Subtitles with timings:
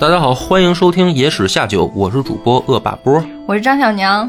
[0.00, 3.22] 大家好，欢迎收听《野史下酒》，我是主播恶把波。
[3.46, 4.26] 我是张小娘，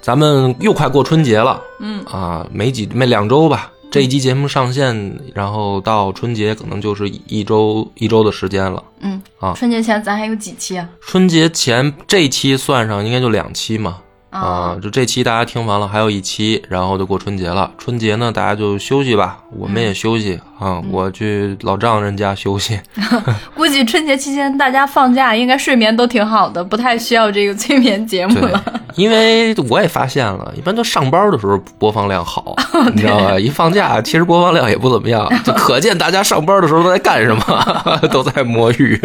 [0.00, 2.02] 咱们又快过春节了，嗯。
[2.06, 8.82] 啊，没几没两周吧，这一期节目上线，然后到春节可能就是一周一周的时间了。
[9.00, 9.20] 嗯。
[9.38, 9.52] 啊。
[9.54, 10.88] 春节前咱还有几期啊？
[11.02, 13.98] 春节前这期算上应该就两期嘛，
[14.32, 17.70] 啊，就这期大家听完了，还有一期，然后就过春节了。
[17.76, 22.80] 春节呢，大家就休息吧，我们也休息啊，我去老丈人家休息。
[23.54, 28.64] 估计春节期间大家放假，应该睡眠都挺好的，不太需要这个催眠节目了。，
[28.94, 32.56] 因为我也发现了，一般都上班的时候播放量好，
[32.94, 33.38] 你知道吧？
[33.38, 38.98] 一放假，其实播放量也不怎么样， 就可见大家上班的时候都在干什么，都在摸鱼。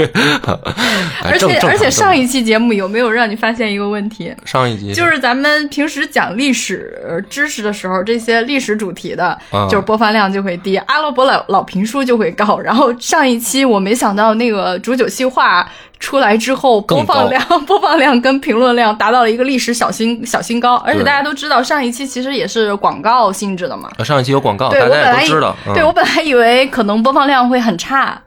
[1.21, 4.33] 哎而且而且上一一期节目有没有让你发现一个问题？
[4.43, 12.59] 上一集就是咱们平时讲历史呃知识的时候，这些历史主题的，嗯就是播放量就会低，阿拉伯老老评书就会高。
[12.59, 15.67] 然后上一期我没想到那个煮酒细话
[15.99, 20.75] 出来之后，播放量 播放量跟评论量达到了一个历史小新小新高。
[20.77, 23.89] 而且大家都知道，上一期其实也是广告性质的嘛。
[23.97, 25.55] 呃上一期有广告，对大家我本来以也都知道。
[25.67, 28.19] 嗯对我本来以为可能播放量会很差，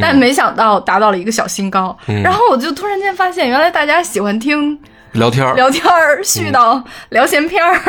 [0.00, 1.96] 但没想到达到了一个小新高。
[2.08, 4.78] 嗯然后我就突然间发现，原来大家喜欢听
[5.12, 7.80] 聊天儿，聊天儿、絮叨、聊闲篇儿。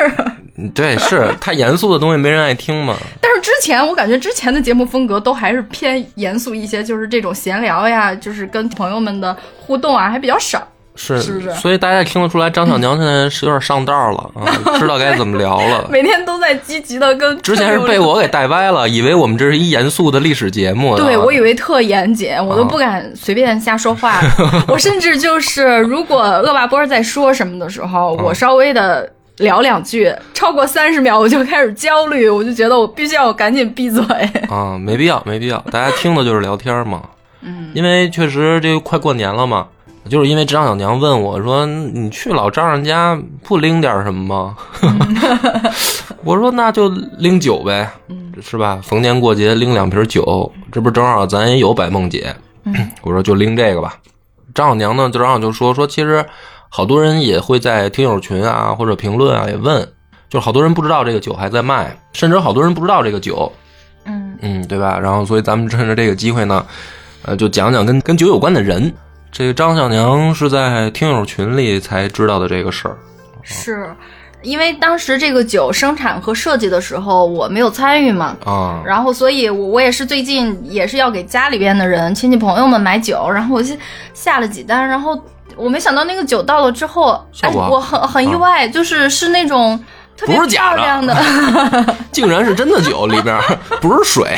[0.58, 2.96] 嗯对，是 太严肃的东西没人爱听嘛。
[3.22, 10.68] 但是之前我感觉之前的节目风格都还是偏严肃一些，就是这种闲聊呀，就是跟朋友们的互动啊，还比较少。
[10.98, 14.44] 是是不是所以大家也听得出来，张小娘现在是有点上道了 啊，
[14.78, 15.88] 知道该怎么聊了。
[15.92, 20.98] 每天都在积极的跟之前是被我给带歪了，以为我们这是一严肃的历史节目。
[20.98, 24.20] 对，我以为特严谨，我都不敢随便瞎说话。
[24.68, 34.04] 我甚至就是，如果恶霸波在说什么的时候，我稍微的聊两句，超过三十秒我就开始焦虑，我就觉得我必须要赶紧闭嘴。
[34.50, 37.02] 啊，没必要，没必要，大家听的就是聊天嘛。
[37.42, 39.68] 嗯，因为确实这快过年了嘛，
[40.08, 44.58] 就是因为张小娘问我说：“你去老丈人家不拎点什么吗？”
[46.24, 47.90] 我说：“那就拎酒呗，
[48.42, 48.80] 是吧？
[48.84, 52.36] 逢年过节拎两瓶酒，这不正好咱也有百梦姐。
[53.02, 53.96] 我说：“就拎这个吧。”
[54.54, 56.26] 张小娘呢，就正好就说说，其实
[56.70, 59.82] 好多人也会在听友群啊或者评论啊也问，
[60.30, 63.52] 就是好多人不知道这个酒还在卖，甚至好多人不知道这个酒，
[64.06, 65.00] 嗯嗯，对吧？
[65.00, 66.66] 然后，所以咱们趁着这个机会呢，
[67.24, 68.94] 呃，就讲讲跟跟酒有关的人。
[69.32, 72.98] 这个张小娘是在听友群里才知道的这个事儿
[73.44, 73.96] 是
[74.44, 78.82] 因为当时这个酒生产和设计的时候我没有参与嘛，啊。
[78.86, 83.76] 然后，所以我我也是最近也是要给家里边的人、亲戚朋友们买酒，然后我就
[84.14, 85.20] 下了几单，然后
[85.56, 87.20] 我没想到那个酒到了之后，
[87.70, 89.78] 我很很意外，就是是那种
[90.16, 93.36] 特别不是假的漂亮的， 竟然是真的酒，里边
[93.82, 94.38] 不是水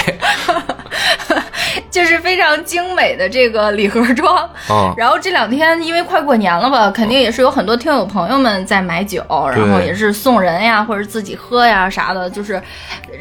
[1.89, 4.49] 就是非常精美的这个礼盒装。
[4.69, 4.93] 嗯。
[4.97, 12.61] 然后这两天因为快过年了吧，肯定也是有很多听友朋友们在买酒，然后也是送人呀，或者自己喝呀啥的，就是，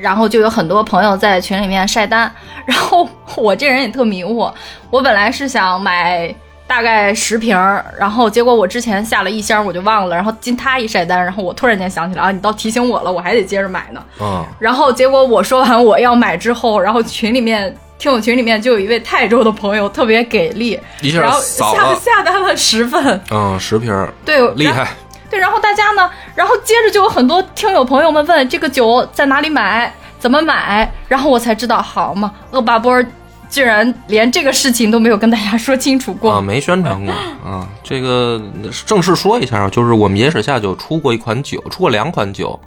[0.01, 2.31] 然后就有很多朋友在群里面晒单。
[2.65, 4.51] 然后 我这人也特迷糊，
[4.91, 6.35] 我本来是想买。
[6.69, 10.15] 大概十瓶儿，然后结果我之前下了一箱，我就忘了。
[10.15, 14.03] 然后经他一晒单，然后我突然间想起来啊，你倒提醒我了，我还得接着买呢。
[14.21, 24.89] 嗯然后结果我说完我要买之后，然后群里面听友群里面就有一位泰州的朋友特别给力，一下然后下了下单了十份，嗯，十瓶儿，对，厉害。
[25.29, 33.05] 对，然后大家呢，然后接着就有很多听友朋友们问这个酒在哪里买，怎么买，然后我才知道，好嘛，恶霸波
[33.51, 36.33] 居然连这个事情都没有跟大家说清楚过。
[36.33, 37.13] 啊，没宣传过
[37.45, 37.69] 啊。
[37.83, 38.41] 这个
[38.87, 42.59] 正式说一下啊，就是我们野史下酒出过一款酒，出过两款酒，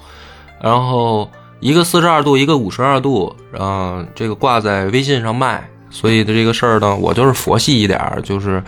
[0.61, 1.27] 然后
[1.61, 5.63] 一个四十二度，一个五十二度，啊，这个挂在微信上卖。
[5.93, 8.63] 所以的这个事儿呢，我就是佛系一点儿，就是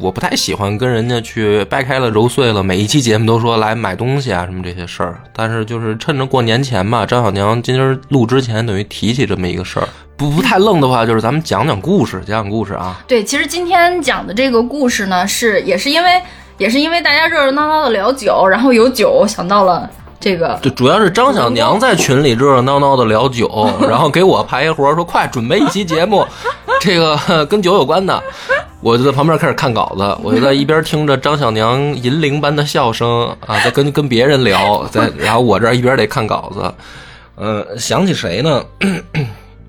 [0.00, 5.20] 我不太喜欢跟人家去掰开了揉碎了，每一期节目都说来买东西啊什么这些事儿。
[5.34, 12.96] 但是就是趁着过年前吧，张小娘今儿录之前等于提起这么一个事儿，不不太愣的话，就是咱们讲讲故事，讲讲故事啊。
[13.08, 16.22] 对，其实今天讲的这个故事呢，是也是因为
[16.58, 19.90] 也是因为大家热热闹闹的聊酒，然后有酒想到了
[20.20, 26.26] 这个对，主要是张小娘在群里热热闹闹的聊酒， 然后给我排一活儿，说快准备一期节目，
[26.80, 28.22] 这个跟酒有关的。
[28.80, 36.72] 我就在旁边开始看稿子，我就在一边听着张小娘银铃般的笑声啊，在跟跟别人聊， 在然后我这儿一边得看稿子。
[37.34, 38.64] 呃，想起谁呢？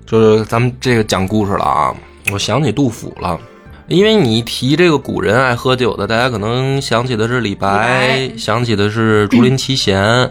[0.06, 1.94] 就是咱们这个讲故事了啊，
[2.32, 3.38] 我想起杜甫了。
[3.86, 10.30] 因为你一提这个古人爱喝酒的，大家可能想起的是李白，李白想起的是竹林七贤，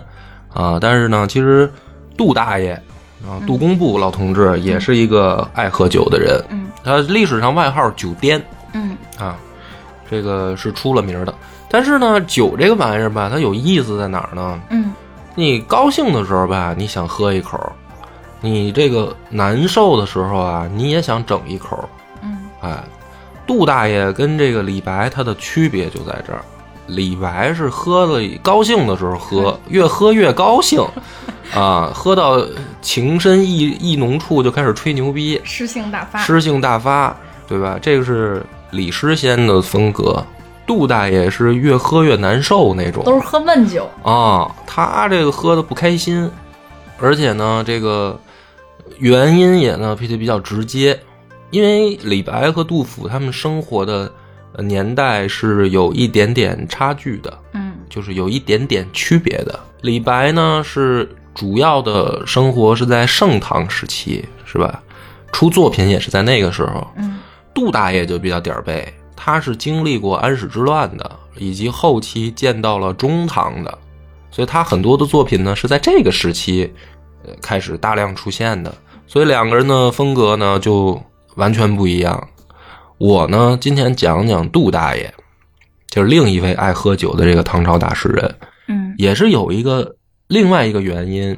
[0.53, 1.71] 啊，但是呢，其实
[2.17, 2.73] 杜大爷
[3.27, 8.41] 啊，杜工部老同志也是一个爱喝酒的人，嗯他历史上外号酒癫
[8.73, 9.37] 嗯啊，
[10.09, 11.33] 这个是出了名的。
[11.69, 14.59] 但是呢，酒这个玩意儿吧，它有意思在哪儿呢？
[14.69, 14.91] 嗯
[15.35, 17.57] 你高兴的时候吧，你想喝一口；
[18.41, 21.87] 你这个难受的时候啊，你也想整一口。
[22.23, 22.83] 嗯哎，
[23.45, 26.41] 杜大爷跟这个李白他的区别就在这儿，
[26.89, 30.83] 李白是喝了高兴的时候喝， 越喝越高兴，
[31.53, 32.43] 啊，喝到
[32.81, 37.15] 情深意意浓处就开始吹牛逼，诗性大发，诗性大发，
[37.47, 37.77] 对吧？
[37.81, 40.23] 这个是李诗仙的风格。
[40.67, 43.89] 杜大爷是越喝越难受那种，都是喝闷酒。
[44.03, 46.29] 啊，他这个喝的不开心，
[46.99, 48.19] 而且呢，这个
[48.99, 50.99] 原因也呢比较比较直接，
[51.49, 54.11] 因为李白和杜甫他们生活的呃
[54.61, 59.59] 年代是有一点点差距的，嗯就是有一点点区别的。
[59.81, 64.81] 李白呢是主要的生活是在盛唐时期，是吧？
[65.31, 66.87] 出作品也是在那个时候。
[66.97, 67.19] 嗯
[67.51, 73.77] 杜大爷就比较点儿背，他是经历过安史之乱的，以及后期见到了中唐的，
[74.31, 76.71] 所以他很多的作品呢是在这个时期，
[77.25, 78.73] 呃开始大量出现的。
[79.07, 81.01] 所以两个人的风格呢就
[81.35, 82.27] 完全不一样。
[82.99, 85.09] 我呢今天讲讲杜大爷，
[85.87, 88.35] 就是另一位爱喝酒的这个唐朝大诗人，
[88.67, 89.95] 嗯也是有一个
[90.27, 91.35] 另外一个原因，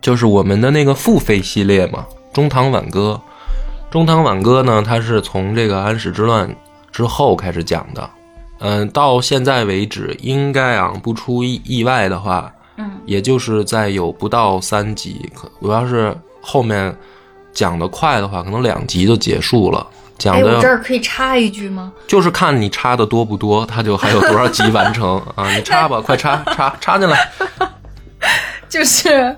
[0.00, 3.20] 就是我们的那个付费系列嘛，《中唐挽歌》。
[3.92, 6.48] 《中唐挽歌》呢，它是从这个安史之乱
[6.90, 8.08] 之后开始讲的，
[8.60, 16.96] 嗯，到现在为止，应该啊不出意意外的话，嗯也就是在有不到三集，可我要是后面
[17.52, 19.86] 讲的快的话，可能两集就结束了。
[20.20, 21.90] 讲哎，我这儿可以插一句吗？
[22.06, 25.50] 就是看你插的多不多，它就还有多少集完成 啊！
[25.56, 27.28] 你插吧，快插插插进来。
[28.68, 29.34] 就是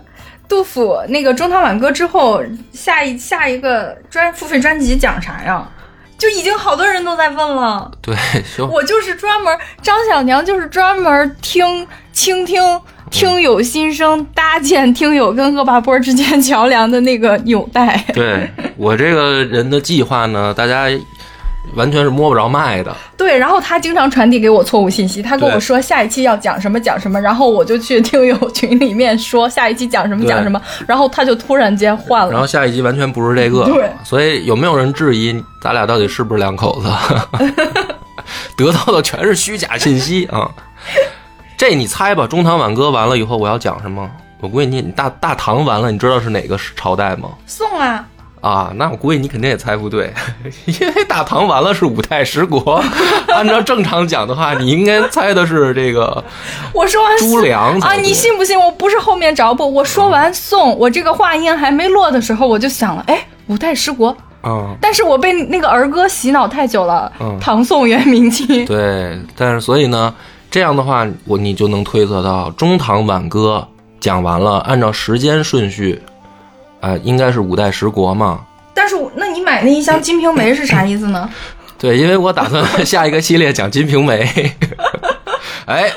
[0.49, 2.43] 杜甫那个《中唐挽歌》之后，
[2.73, 5.67] 下一下一个专付费专辑讲啥呀？
[6.19, 7.91] 就已经好多人都在问了。
[8.01, 8.17] 对，
[8.57, 12.63] 就我就是专门张小娘，就是专门听倾听
[13.13, 18.03] 听友心声，搭建听友跟恶霸波之间桥梁的那个纽带。
[18.15, 20.87] 对我这个人的计划呢，大家
[21.75, 22.93] 完全是摸不着脉的。
[23.17, 32.33] 对，然后他经常传递给我错误信息，他跟我说下一期要讲什么讲什么，然后我就去听友群里面说下一期讲什么讲什么，然后他就突然间换了。
[32.33, 36.89] 然后下一期完全不是这个，对所以有没有人质疑咱俩到底是不是两口子？
[38.57, 40.51] 得到的全是虚假信息啊！
[41.63, 44.11] 这你猜吧，中唐挽歌完了以后我要讲什么？
[44.41, 47.29] 我估计你你大大唐完了，你知道是哪个朝代吗？
[47.47, 48.05] 宋啊，
[48.41, 50.13] 啊，那我估计你肯定也猜不对，
[50.67, 52.83] 因为大唐完了是五代十国，
[53.29, 56.25] 按照正常讲的话，你应该猜的是这个
[56.75, 58.59] 我说完朱良才啊，你信不信？
[58.59, 64.17] 我不是后面找补，我说完宋，我这个话音还没落的时候，我就想了，哎，五代十国。
[64.41, 68.67] 啊、但是我被那个儿歌洗脑太久了，嗯唐宋元明清。
[68.67, 70.13] 对，但是所以呢，
[70.53, 73.67] 这样的话，我你就能推测到中唐挽歌
[73.99, 76.01] 讲完了，按照时间顺序，
[76.81, 78.45] 啊、应该是五代十国嘛。
[78.75, 81.29] 但是我那你买那一箱《金瓶梅》是啥意思呢？
[81.81, 84.25] 对，因为我打算下一个系列讲《金瓶梅》，
[85.65, 85.91] 哎，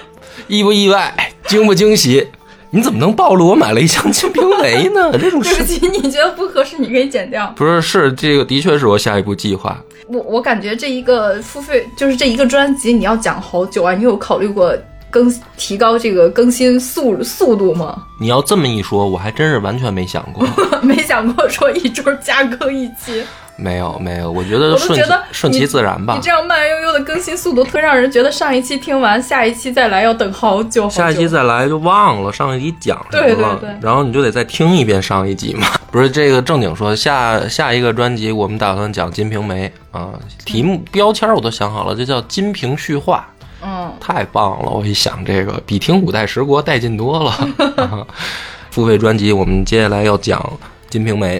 [0.47, 1.13] 意不意外，
[1.47, 2.25] 惊不惊喜？
[2.71, 5.11] 你怎么能暴露我买了一箱《金瓶梅》呢？
[5.17, 7.51] 这种事对不起，你觉得不合适，你可以剪掉。
[7.55, 9.79] 不是是这个，的确是我下一步计划。
[10.07, 13.93] 我我感觉这一个付费就是这一个专辑，你要讲好久啊！
[13.93, 14.75] 你有考虑过
[15.09, 18.03] 更提高这个更新速速度吗？
[18.19, 20.45] 你要这么一说，我还真是完全没想过。
[20.83, 23.23] 没想过说一周加更一期，
[23.57, 24.99] 没有没有，我觉得顺
[25.31, 26.21] 顺其自然吧你。
[26.21, 30.95] 这样慢悠悠的更新速度，特让人觉得上一期听完，下一期再来要等好久好久。
[30.95, 35.67] 下一期再来就忘了上一集讲什么了，对对对然后你就得再听一遍上一集嘛。
[35.91, 40.09] 不是这个正经说，下下一个专辑我们打算讲《金瓶梅》啊，
[40.45, 43.25] 题目标签我都想好了，就叫《金瓶序话》，
[43.65, 44.69] 嗯，太棒了！
[44.69, 47.31] 我一想这个比听五代十国带劲多了。
[47.77, 48.05] 啊
[48.71, 50.37] 付费专辑我们接下来要讲
[50.91, 51.39] 《金瓶梅》，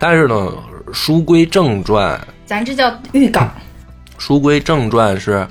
[0.00, 0.52] 但是呢，
[0.92, 3.48] 书归正传，咱这叫预告。
[4.18, 5.46] 书归正传是，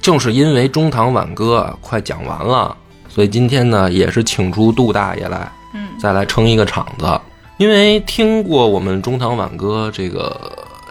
[0.00, 2.74] 正是因为中唐挽歌快讲完了，
[3.08, 7.20] 所以今天呢，也是请出杜大爷来，嗯，再来撑一个场子。
[7.58, 10.40] 因为听过我们中堂挽歌这个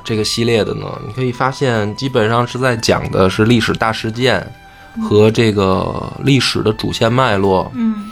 [0.04, 4.46] 这个系列的呢，你可以发现，基本上是在讲的是历史大事件
[5.02, 7.72] 和这个历史的主线脉络。
[7.74, 8.12] 嗯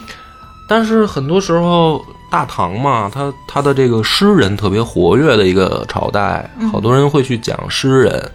[0.68, 2.04] 但是很多时候，
[2.36, 8.30] 大唐嘛，他他的这个诗人特别活跃的一个朝代，好多人会去讲诗人。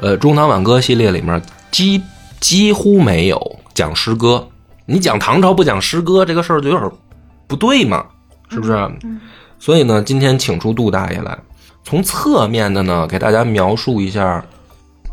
[0.00, 2.02] 呃，中唐挽歌系列里面几
[2.40, 4.48] 几乎没有讲诗歌。
[4.86, 6.90] 你讲唐朝不讲诗歌这个事儿就有点
[7.46, 8.06] 不对嘛，
[8.48, 8.72] 是不是？
[9.58, 11.38] 所以呢，今天请出杜大爷来，
[11.82, 14.42] 从侧面的呢给大家描述一下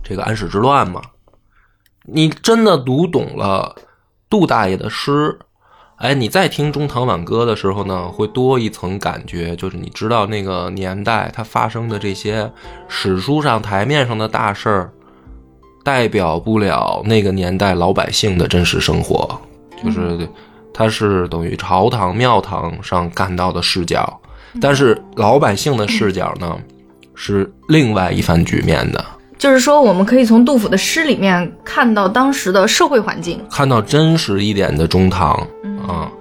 [0.01, 1.01] 这个安史之乱嘛。
[2.03, 3.75] 你真的读懂了
[4.29, 5.38] 杜大爷的诗，
[6.01, 12.51] 哎，你在听中唐挽歌的时候呢，会多一层感觉，就是你知道那个年代它发生的这些
[12.88, 14.91] 史书上台面上的大事儿，
[15.84, 19.39] 代表不了那个年代老百姓的真实生活，
[19.84, 20.27] 就是
[20.74, 24.20] 它是等于朝堂庙堂上干到的视角，
[24.60, 26.58] 但是老百姓的视角呢，
[27.13, 29.05] 是另外一番局面的。
[29.38, 33.39] 就是说，我们可以从杜甫的诗里面看到当时的社会环境。
[33.50, 35.48] 看到真实一点的中唐
[35.91, 36.12] 啊。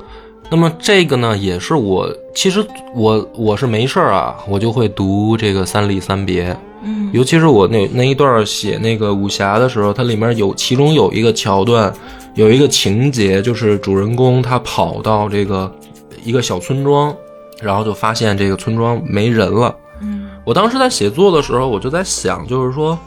[0.50, 6.56] 那么这个呢，也是我其实我我是没事儿啊，我就会读这个三吏三别。
[6.82, 11.92] 嗯尤其是我那那一段写那个武侠的时候，它里面有其中有一个桥段，
[12.34, 15.70] 有一个情节，就是主人公他跑到这个
[16.24, 17.14] 一个小村庄，
[17.60, 19.74] 然后就发现这个村庄没人了。
[20.00, 22.98] 嗯我当时在写作的时候，我就在想，就是说，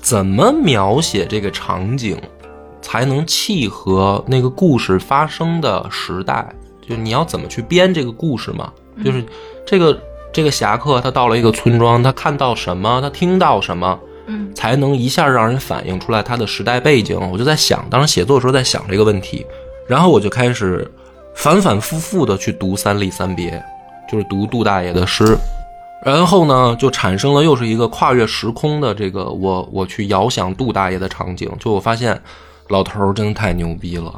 [0.00, 2.16] 怎么描写这个场景，
[2.88, 6.48] 才能契合那个故事发生的时代？
[6.80, 8.72] 就是你要怎么去编这个故事嘛？
[9.04, 9.22] 就是
[9.66, 10.00] 这个
[10.32, 17.20] 这个侠客他到了一个村庄，他看到什么，他听到什么，嗯才能一下让人反映出来他的时代背景。
[17.30, 19.44] 我就在想，当时写作的时候在想这个问题，
[19.86, 20.90] 然后我就开始
[21.34, 23.62] 反反复复的去读三吏三别，
[24.10, 25.36] 就是读杜大爷的诗。
[26.02, 31.50] 然后呢，就产生了又是一个跨越时空的这个我我去遥想杜大爷的场景。
[31.60, 32.18] 就我发现，
[32.68, 34.12] 老头儿真的太牛逼了。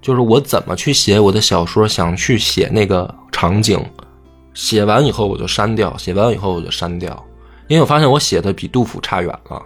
[0.00, 3.84] 就是我怎么去写我的小说，想去写那个场景，
[4.54, 7.24] 写完以后我就删掉，写完以后我就删掉，
[7.66, 9.60] 因为我发现我写的比杜甫差远了。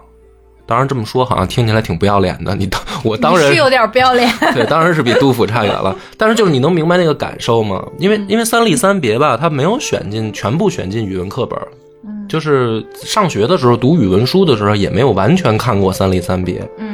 [0.65, 4.27] 当然这么说好像听起来挺不要脸的，你当我当然是有点不要脸。
[4.55, 5.95] 对，当然是比杜甫差远了。
[6.17, 7.85] 但是就是你能明白那个感受吗？
[7.99, 11.59] 因为因为三吏三别吧，他没有选进全部选进语文课本，
[12.05, 16.65] 嗯就是上学的时候读语文书的时候也没有完全看过三吏三别。
[16.77, 16.92] 嗯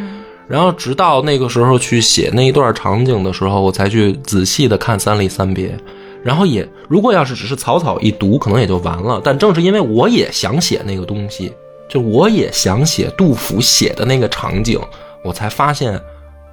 [0.50, 5.78] 然后直到那个时候去写那一段场景的时候，我才去仔细的看三吏三别。
[6.24, 9.22] 然后也如果要是只是草草一读，可能也就完了。
[9.24, 11.54] 但正是因为我也想写那个东西，
[11.88, 14.78] 就我也想写杜甫写的那个场景，
[15.24, 15.98] 我才发现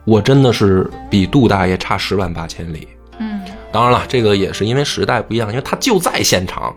[0.05, 2.87] 我真的是比杜大爷差十万八千里。
[3.19, 3.41] 嗯
[3.73, 6.75] 当然了，这个也是因为时代不一样，因为他就在现场，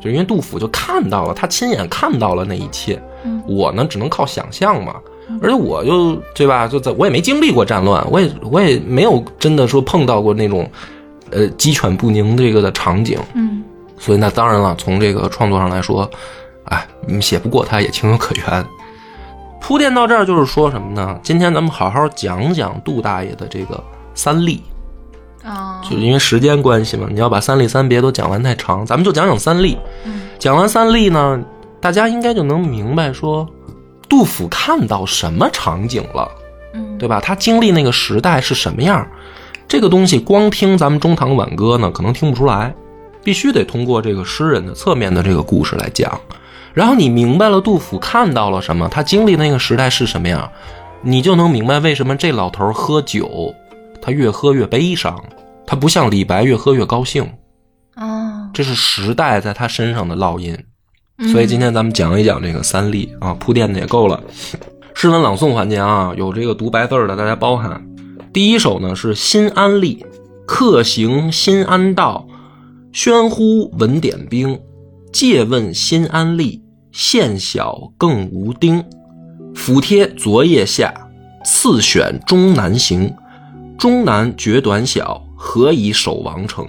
[0.00, 3.00] 就因为杜甫就看到了，他亲眼看到了那一切。
[3.24, 4.96] 嗯我呢，只能靠想象嘛。
[5.40, 10.68] 而且我就对吧，就在我也没经历过战乱，我也我也没有真的说碰到过那种，
[11.30, 13.18] 呃鸡犬不宁这个的场景。
[13.34, 13.62] 嗯
[13.98, 16.10] 所以那当然了，从这个创作上来说，
[16.64, 18.66] 哎，你写不过他也情有可原。
[19.60, 21.16] 铺垫到这儿就是说什么呢？
[21.22, 23.80] 今天咱们好好讲讲杜大爷的这个
[24.12, 24.58] 三吏。
[25.44, 29.76] 啊就是因为时间关系嘛，你要把三吏三别都讲完太长，咱们就讲讲三吏。
[30.04, 31.40] 嗯讲完三吏呢，
[31.80, 33.48] 大家应该就能明白说，
[34.12, 36.30] 杜甫看到什么场景了，
[36.74, 37.18] 嗯对吧？
[37.18, 39.08] 他经历那个时代是什么样，
[39.66, 42.74] 这个东西光听咱们中唐挽歌呢，可能听不出来，
[43.24, 46.20] 必须得通过这个诗人的侧面的这个故事来讲。
[46.74, 50.52] 然后你明白了杜甫看到了什么，他经历那个时代是什么样，
[51.00, 53.54] 你就能明白为什么这老头喝酒，
[54.02, 55.18] 他越喝越悲伤，
[55.66, 57.32] 他不像李白越喝越高兴。
[57.94, 60.54] 啊，这是时代在他身上的烙印。
[61.30, 64.22] 所以今天咱们讲一讲这个三吏啊，铺垫的也够了。
[64.94, 67.84] 诗文朗诵环节啊，有这个读白字儿的，大家包涵。
[68.32, 69.98] 第一首呢是《新安吏》，
[70.46, 72.26] 客行新安道，
[72.92, 74.58] 喧呼闻点兵。
[75.12, 76.60] 借问新安吏，
[76.90, 78.82] 县小更无丁。
[79.54, 80.92] 府贴昨夜下，
[81.44, 83.12] 次选终南行。
[83.78, 86.66] 终南决短小，何以守王城？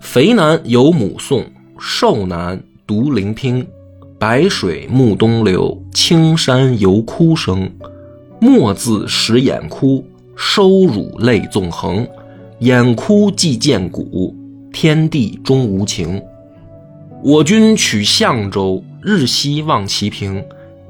[0.00, 1.44] 肥男有母颂，
[1.78, 3.66] 瘦男独聆听。
[4.22, 7.68] 白水暮东流，青山犹哭声。
[8.40, 12.06] 莫自使眼哭，收辱泪纵横。
[12.60, 14.32] 眼哭即见骨，
[14.72, 16.22] 天地终无情。
[17.24, 20.40] 我军取相州，日夕望其平。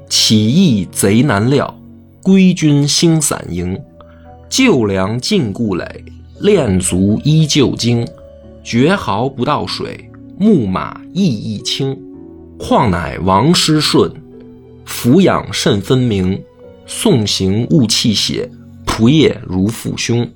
[0.07, 1.75] 起义贼难料，
[2.21, 3.75] 归军兴散营。
[4.47, 6.05] 旧粮尽故垒，
[6.39, 8.07] 练足依旧精，
[8.63, 11.97] 绝毫不到水，木马意亦轻。
[12.57, 14.11] 况乃王师顺，
[14.85, 16.41] 俯仰甚分明。
[16.85, 18.49] 送行勿弃血，
[18.85, 20.29] 仆业如父兄。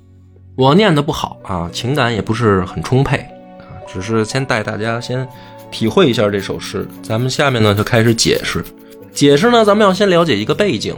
[0.56, 3.18] 我念的不好啊，情感也不是很充沛
[3.58, 5.28] 啊，只是先带大家先
[5.70, 6.88] 体会一下这首诗。
[7.02, 8.64] 咱们下面呢就开始解释。
[9.12, 10.96] 解释呢，咱们要先了解一个背景。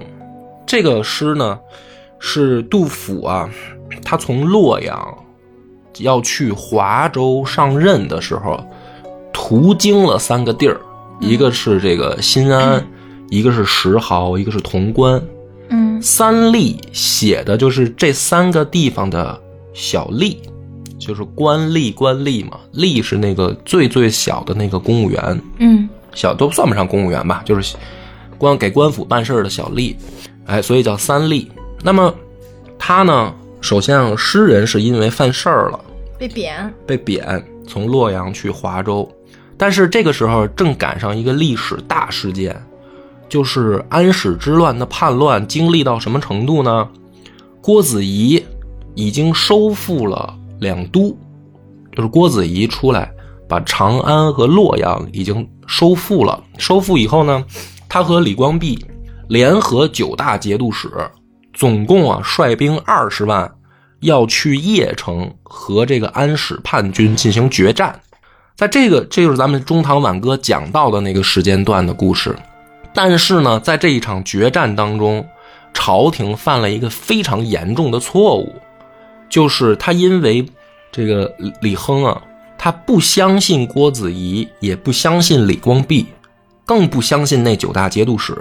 [0.64, 1.58] 这个诗呢，
[2.20, 3.50] 是杜甫啊，
[4.04, 5.18] 他从洛阳
[5.98, 8.64] 要去华州上任的时候，
[9.32, 10.80] 途经了三个地儿，
[11.20, 12.84] 一个是这个新安，
[13.28, 15.22] 一个是石壕，一个是潼关。
[15.68, 19.38] 嗯三吏写的就是这三个地方的
[19.74, 20.36] 小吏，
[20.98, 27.76] 就是官吏，官吏嘛，吏是那个最最小的那个公务员，嗯小都算不上公务员吧，就是
[28.38, 29.94] 官给官府办事儿的小吏，
[30.46, 31.46] 哎，所以叫三吏。
[31.82, 32.12] 那么
[32.78, 35.78] 他呢，首先啊，诗人是因为犯事儿了，
[36.18, 36.74] 被贬。
[36.86, 39.08] 被贬，从洛阳去华州，
[39.60, 42.58] 但是这个时候正赶上一个历史大事件，
[43.28, 46.88] 就是安史之乱的叛乱经历到什么程度呢？
[47.60, 48.42] 郭子仪
[48.94, 51.14] 已经收复了两都，
[51.94, 53.12] 就是郭子仪出来
[53.46, 56.42] 把长安和洛阳已经收复了。
[56.56, 57.44] 收复以后呢，
[57.86, 58.82] 他和李光弼
[59.28, 60.88] 联合九大节度使，
[61.52, 63.52] 总共啊率兵二十万，
[64.00, 68.00] 要去邺城和这个安史叛军进行决战。
[68.60, 72.36] 在这个，这就是咱们中唐挽歌讲到的那个时间段的故事。
[72.92, 75.26] 但是呢，在这一场决战当中，
[75.72, 78.54] 朝廷犯了一个非常严重的错误，
[79.30, 80.44] 就是他因为
[80.92, 82.20] 这个李亨啊，
[82.58, 86.08] 他不相信郭子仪，也不相信李光弼，
[86.66, 88.36] 更不相信那九大节度使，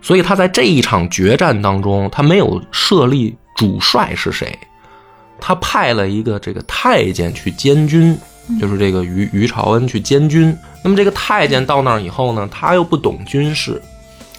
[0.00, 4.58] 所以他在这一场决战当中，他没有设立主帅是谁，
[5.38, 8.18] 他派了一个这个太监去监军，
[8.58, 10.56] 就是这个于于朝恩去监军。
[10.82, 13.80] 那么这个太监到那儿以后呢，他又不懂军事，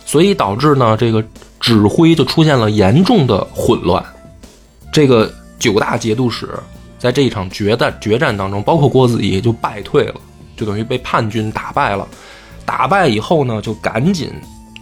[0.06, 1.24] 所以导致呢这个
[1.60, 4.04] 指挥就出现了严重的混乱。
[4.92, 6.50] 这个九大节度使
[6.98, 10.16] 在这一场决战决战当中，包括郭子仪就败退了，
[10.58, 12.08] 就等于被叛军打败了。
[12.66, 14.32] 打败以后呢，就赶紧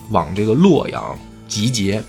[0.10, 2.02] 往这个洛阳集结，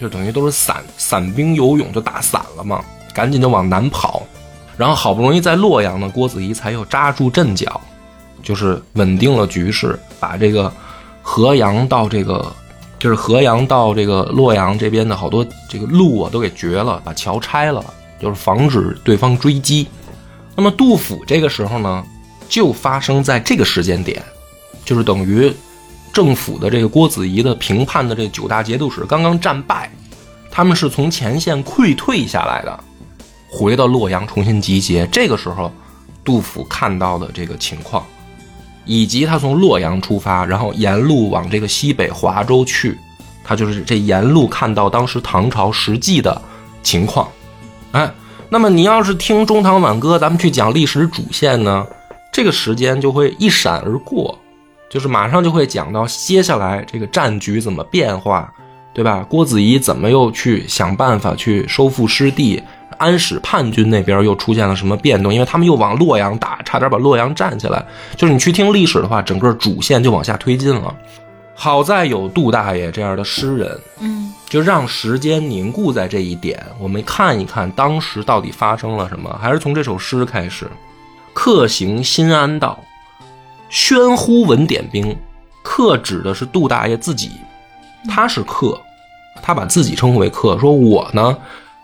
[0.00, 4.22] 就等于都是散散兵游勇，就打散了嘛，赶紧就往南跑。
[4.76, 7.80] 然后好不容易在洛阳呢，郭子仪才又扎住阵脚，
[8.42, 10.72] 就是稳定了局势，把这个
[11.20, 12.52] 河阳到这个
[12.98, 17.84] 就是河阳到这个洛阳这边的好多这个路啊都给绝了，把桥拆了，
[18.20, 19.86] 就是防止对方追击。
[20.56, 22.04] 那么杜甫这个时候呢，
[22.48, 24.22] 就发生在这个时间点，
[24.84, 25.52] 就是等于
[26.12, 29.90] 政府的这个郭子仪的平叛的这九大节度使刚刚战败，
[30.50, 32.84] 他们是从前线溃退下来的，
[33.52, 35.06] 回到洛阳重新集结。
[35.08, 35.70] 这个时候，
[36.24, 38.02] 杜甫看到的这个情况，
[38.86, 42.98] 以及他从洛阳出发，然后沿路往这个西北华州去，
[43.44, 46.40] 他就是这沿路看到当时唐朝实际的
[46.82, 47.28] 情况。
[47.92, 48.10] 哎，
[48.48, 51.86] 那么你要是听中唐挽歌，咱们去讲历史主线呢，
[52.32, 54.38] 这个时间就会一闪而过，
[54.88, 58.50] 就是马上就会讲到接下来这个战局怎么变化，
[58.94, 59.26] 对吧？
[59.28, 62.62] 郭子仪怎么又去想办法去收复失地？
[63.02, 65.34] 安史叛军那边又出现了什么变动？
[65.34, 67.84] 因为他们又往洛阳打，差点把洛阳占起来。
[68.16, 70.94] 就是你去听历史的话，整个主线就往下推进了。
[71.54, 79.36] 好在有杜大爷这样的诗人，嗯就让时间凝固在这一点，我们看一看当时到底发生了什么。
[79.40, 80.70] 还是从这首诗开始：
[81.32, 82.78] 客行新安道，
[83.70, 85.16] 喧呼闻点兵。
[85.62, 87.30] 客指的是杜大爷自己，
[88.08, 88.80] 他是客，
[89.40, 91.38] 他把自己称呼为客，说我呢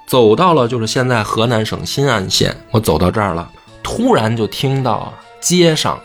[0.08, 3.46] 走到了就是现在河南省新安县，我走到这儿了，
[3.82, 6.00] 突然就听到街上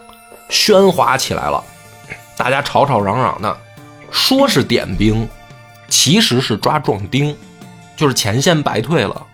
[0.50, 1.64] 喧哗起来了，
[2.36, 3.58] 大家吵吵嚷嚷的，
[4.12, 5.26] 说是点兵，
[5.88, 7.34] 其实是抓壮丁，
[7.96, 9.26] 就是前线败退了，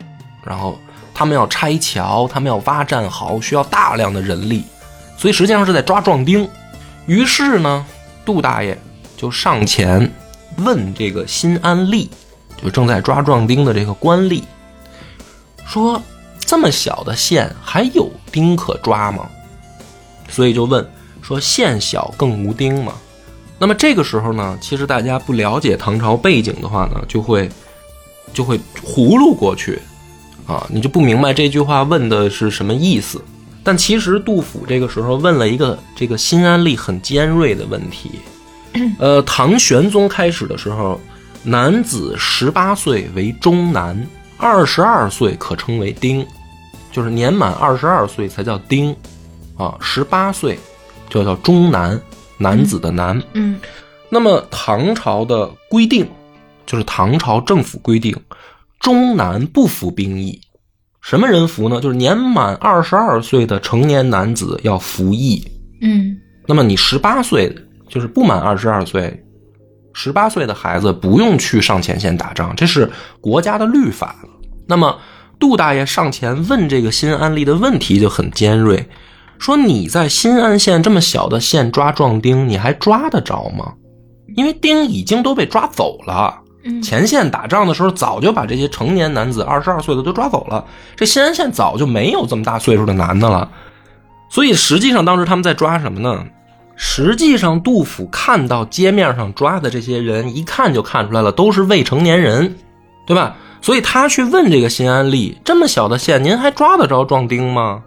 [0.44, 0.78] 然后
[1.16, 4.64] 他们要拆桥，他们要挖战壕，需要大量的人力，
[5.18, 6.48] 所以实际上是在抓壮丁。
[7.08, 7.84] 于是呢，
[8.24, 8.78] 杜大爷
[9.18, 10.12] 就上前
[10.58, 12.08] 问这个新安吏，
[12.62, 14.44] 就正在抓壮丁的这个官吏，
[15.70, 16.02] 说
[16.42, 19.30] ：“这么小的县还有丁可抓吗？”
[20.28, 20.86] 所以就问
[21.22, 22.94] 说：“县小更无丁吗？”
[23.60, 27.50] 那么这个时候呢，其实大家不了解唐朝背景的话呢，就会
[28.34, 29.80] 就会糊弄过去
[30.48, 33.22] 啊，你就不明白这句话问的是什么意思。
[33.62, 38.12] 但其实杜甫这个时候问了一个这个新安吏很尖锐的问题。
[38.98, 41.00] 呃，唐玄宗开始的时候，
[41.44, 44.08] 男子十八岁为中男，
[44.40, 46.26] 二十二岁可称为丁。
[46.92, 48.94] 就是年满二十二岁才叫丁，
[49.56, 50.58] 啊，十八岁
[51.08, 52.02] 就叫中男，
[52.40, 53.22] 男子的男。
[53.34, 53.60] 嗯
[54.10, 56.10] 那么唐朝的规定，
[56.66, 58.20] 就是唐朝政府规定，
[58.80, 60.42] 中男不服兵役。
[61.00, 61.80] 什么人服呢？
[61.80, 65.48] 就是年满二十二岁的成年男子要服役。
[65.82, 67.56] 嗯那么你十八岁，
[67.88, 69.24] 就是不满二十二岁，
[69.94, 74.16] 十八岁的孩子不用去上前线打仗，这是国家的律法。
[74.68, 74.98] 那么
[75.40, 78.88] 杜大爷上前问这个新安利的问题就很尖锐，
[79.38, 83.74] 说你在新安县这么小的县抓壮丁，你还抓得着吗？
[84.36, 86.42] 因为丁已经都被抓走了。
[86.64, 90.66] 嗯前线打仗的时候，早就把这些成年男子二十二岁的都抓走了。
[90.96, 93.50] 这新安县早就没有这么大岁数的男的了，
[94.30, 96.26] 所以实际上当时他们在抓什么呢？
[96.82, 102.56] 实际上，杜甫看到街面上抓的这些人，一看就看出来了，都是未成年人，
[103.06, 103.36] 对吧？
[103.62, 107.84] 所以他去问这个新安吏：这么小的县，您还抓得着壮丁吗？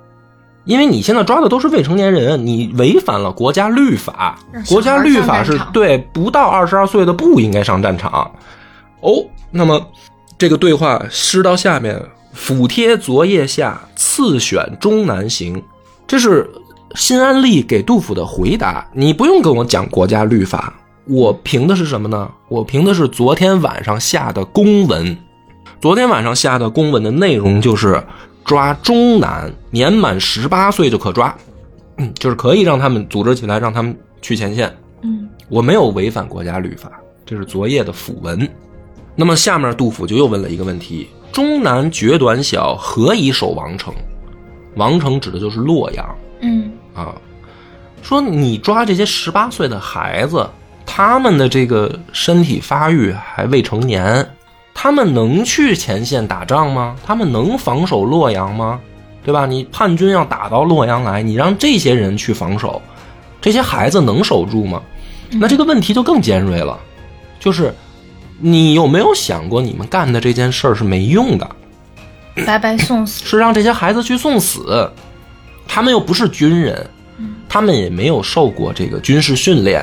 [0.64, 8.31] 因为你现在抓的都是未成年人，你违反了国家律法国家律法是对不到二十二岁的不应该上战场。
[9.00, 9.85] 哦，那么
[10.37, 11.98] 这个对话诗到下面，
[12.35, 15.62] 府贴昨夜下，次选终南行，
[16.07, 16.48] 这是
[16.94, 18.87] 新安吏给杜甫的回答。
[18.92, 20.72] 你不用跟我讲国家律法，
[21.07, 22.31] 我凭的是什么呢？
[22.48, 25.16] 我凭的是昨天晚上下的公文。
[25.81, 28.02] 昨天晚上下的公文的内容就是
[28.44, 31.35] 抓中男，年满十八岁就可抓，
[31.96, 34.72] 嗯，就是可以让他们组织起来，让他们去前线。
[35.02, 36.90] 嗯我没有违反国家律法，
[37.26, 38.48] 这是昨夜的辅文。
[39.14, 43.92] 那么下面杜甫就又问了一个问题：中南决短小，何以守王城？
[44.76, 47.14] 王城指的就是洛阳嗯啊。
[48.02, 50.48] 说你抓这些十八岁的孩子，
[50.85, 54.28] 他们的这个身体发育还未成年，
[54.74, 56.96] 他们能去前线打仗吗？
[57.07, 58.81] 他们能防守洛阳吗？
[59.24, 59.46] 对吧？
[59.46, 62.83] 你叛军要打到洛阳来，你让这些人去防守，
[63.40, 64.83] 这些孩子能守住吗？
[65.31, 66.76] 那这个问题就更尖锐了，
[67.38, 67.72] 就是
[68.40, 71.48] 你有没有想过，你们干的这件事儿是没用的，
[72.44, 73.24] 白白送死。
[73.24, 74.90] 是让这些孩子去送死，
[75.74, 76.87] 他们又不是军人，
[77.48, 79.80] 他们也没有受过这个军事训练，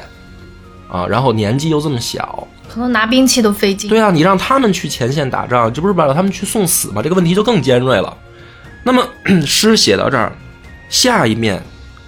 [0.87, 3.89] 啊，然后年纪又这么小，可能拿兵器都费劲。
[3.89, 7.01] 对啊，你让他们去前线打仗，这不是把他们去送死吗？
[7.01, 8.15] 这个问题就更尖锐了。
[8.83, 9.03] 那么
[9.47, 10.31] 诗写到这儿，
[10.89, 11.59] 下一面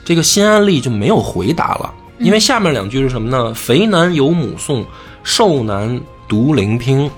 [0.06, 3.52] 这个新安吏就没有回答了，因为下面两句是什么呢？
[3.56, 4.86] 肥男有母送，
[5.24, 7.10] 瘦男独聆听。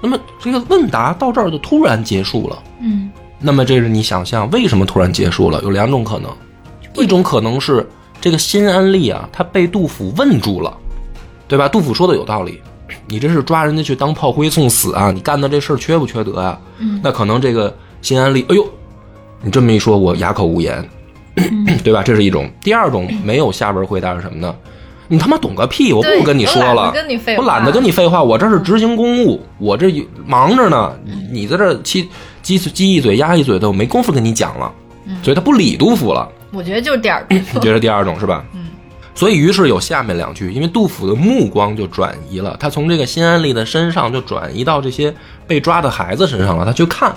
[0.00, 2.62] 那么这个问答到这儿就突然结束了。
[2.80, 5.60] 嗯那么这是你想象为什么突然结束了？
[5.62, 6.30] 有两种可能，
[7.02, 7.86] 一种可能是
[8.20, 10.76] 这个新安利啊，他被杜甫问住了，
[11.48, 11.66] 对吧？
[11.66, 12.60] 杜甫说的有道理，
[13.06, 15.10] 你这是抓人家去当炮灰送死啊！
[15.10, 18.64] 你干的这事儿缺不缺德呀、嗯那可能这个新安利，哎呦，
[19.42, 20.86] 你这么一说，我哑口无言，
[21.82, 22.02] 对吧？
[22.02, 22.50] 这是一种。
[22.62, 24.54] 第二种没有下文回答是什么呢？
[25.08, 25.92] 你他妈懂个屁！
[25.92, 29.90] 我不跟你说了，跟你废话我懒得跟你废话，我这是执行公务，我这
[30.24, 32.08] 忙着呢，你你在这气
[32.58, 34.72] 鸡鸡一嘴鸭一嘴的，我没工夫跟你讲了，
[35.22, 36.28] 所以他不理杜甫了。
[36.52, 37.26] 我觉得就是点儿。
[37.30, 38.44] 你觉得第二种是吧？
[38.54, 38.66] 嗯。
[39.14, 45.14] 所以于是有下面两句，因为杜甫的目光就转移了，他从这个新安利的身上就转移到这些
[45.46, 47.14] 被抓的孩子身上了，他去看，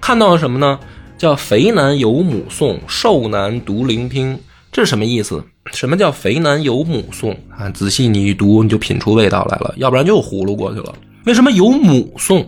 [0.00, 0.78] 看到了什么呢？
[1.18, 4.38] 叫肥男有母送，瘦男独聆听。
[4.72, 5.42] 这是什么意思？
[5.72, 7.68] 什么叫肥男有母送啊？
[7.70, 10.94] 仔细你一读，你就品出味道来了，要不然就糊噜过去了。
[11.24, 12.46] 为什么有母送？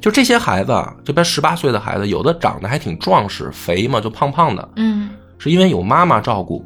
[0.00, 6.64] 就这些孩子啊，这边十八岁的孩子，有的长得还挺壮实，肥嘛，就胖胖的，嗯是因为有妈妈照顾。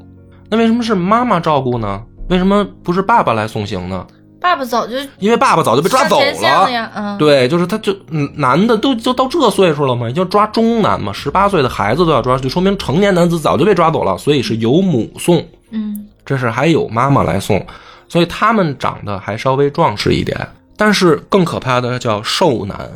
[0.48, 2.02] 那为什么是妈妈照顾呢？
[2.28, 4.06] 为什么不是爸爸来送行呢？
[4.40, 6.90] 爸爸早就因为爸爸早就被抓走了呀。
[6.94, 17.64] 嗯，对，就是他就嗯男的都就到这岁数了嘛，就抓中男嘛，十八岁的孩子都要抓，就说明成年男子早就被抓走了，所以是由母送，嗯这是还有妈妈来送，
[18.08, 20.36] 所以他们长得还稍微壮实一点。
[20.76, 22.90] 但是更可怕的叫瘦男，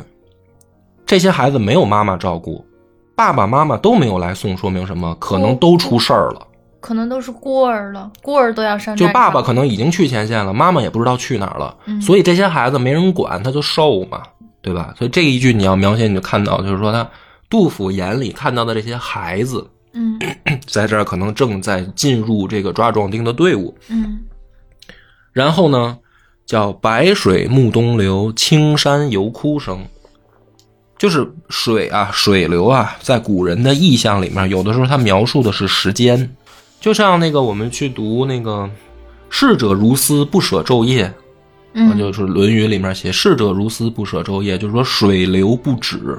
[1.07, 2.63] 这些孩子没有妈妈照顾，
[3.15, 5.15] 爸爸妈妈都没有来送，说明什么？
[5.15, 6.45] 可能都出事儿了。
[6.79, 9.07] 可能都是孤儿了，孤儿都要上就。
[9.09, 14.21] 爸爸可能已经去前线了，妈妈也不知道去哪儿了，嗯所以这些孩子没人管，他就瘦嘛，
[14.61, 14.93] 对吧？
[14.97, 17.09] 所以这一句你要描写，你就看到，就是说他
[17.49, 20.19] 杜甫眼里看到的这些孩子，嗯
[20.67, 24.19] 在这儿可能正在进入这个抓壮丁的队伍，嗯
[25.33, 25.97] 然后呢，
[26.45, 29.85] 叫白水暮东流，青山犹哭声。
[30.97, 36.35] 就是水啊，水流啊，在古人的意象里面，有的时候它描述的是时间，
[36.81, 38.69] 就像那个我们去读那个
[39.29, 41.13] “逝者如斯，不舍昼夜”，啊，
[41.73, 46.17] 嗯，就是《论语》里面写“逝者如斯，不舍昼夜”，就是说水流不止，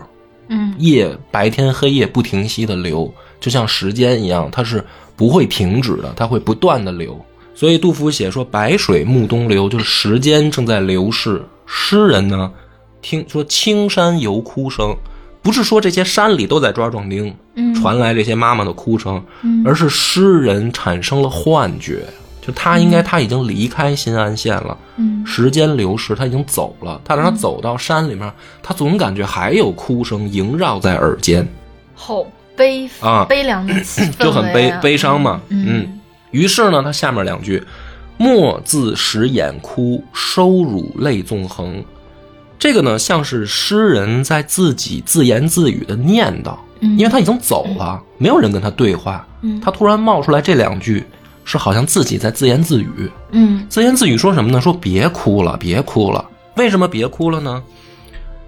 [0.48, 4.84] 嗯夜白天黑夜不停息的流，就像时间一样，它是
[5.16, 7.18] 不会停止的，它会不断的流。
[7.54, 11.44] 所以杜甫写说“白水暮东流”，就是时间正在流逝。
[11.66, 12.50] 诗人呢，
[13.00, 14.96] 听说青山有哭声，
[15.42, 22.04] 不是说这些山里都在抓壮丁，嗯传来这些妈妈的哭声，嗯而是诗人产生了幻觉，
[22.40, 24.76] 就他应该他已经离开新安县了。
[24.96, 27.00] 嗯时间流逝，他已经走了。
[27.04, 28.32] 他让他走到山里面，
[28.62, 31.46] 他总感觉还有哭声萦绕在耳间，
[31.94, 32.24] 好
[32.56, 35.40] 悲啊悲凉的气氛就很悲悲伤嘛。
[35.50, 36.00] 嗯嗯。
[36.30, 37.62] 于是呢，他下面两句
[38.18, 41.82] “莫自使眼哭，收乳泪纵横”，
[42.58, 51.04] 这个呢，像是诗人在自己自言自语的念叨，嗯因为他已经走了，没有人跟他对话，嗯他突然冒出来这两句，
[51.44, 53.10] 是好像自己在自言自语。
[53.30, 54.60] 嗯自言自语说什么呢？
[54.60, 56.24] 说别哭了，别哭了。
[56.56, 57.62] 为什么别哭了呢？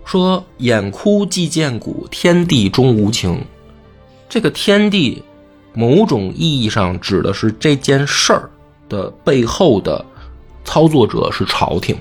[0.05, 3.40] 说眼哭即见骨，天地终无情。
[4.29, 5.23] 这个天地，
[5.73, 8.51] 某种意义上指的是这件事儿
[8.88, 10.05] 的背后的
[10.64, 11.96] 操作者是朝廷。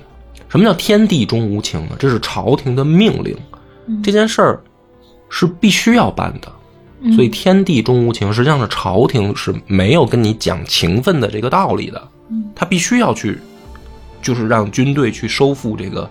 [0.50, 1.96] 什么叫天地终无情呢？
[1.98, 3.34] 这是朝廷的命令，
[4.02, 4.60] 这件事儿
[5.30, 6.52] 是必须要办的。
[7.02, 12.08] 嗯所以天地终无情，实际上是朝廷是没有跟你讲情分的这个道理的，
[12.54, 13.38] 他必须要去，
[14.20, 16.06] 就是让军队去收复这个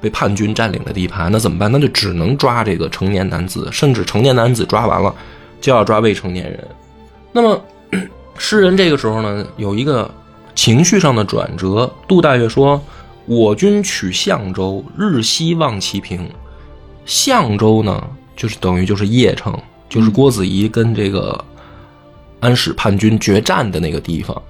[0.00, 1.70] 被叛军占领的地盘，那怎么办？
[1.70, 5.14] 那就只能抓这个成年男子，甚至成年男子抓完了
[5.60, 6.66] 就要抓未成年人。
[7.30, 7.64] 那么
[8.36, 10.10] 诗人这个时候呢，有一个
[10.56, 11.88] 情绪上的转折。
[12.08, 12.82] 杜大岳说
[13.26, 16.28] ：“我军取相州，日夕望其平。”
[17.06, 18.02] 相州呢，
[18.34, 19.54] 就是等于就是邺城，
[19.88, 21.44] 就是郭子仪跟这个
[22.40, 24.40] 安史叛军决战的那个地方。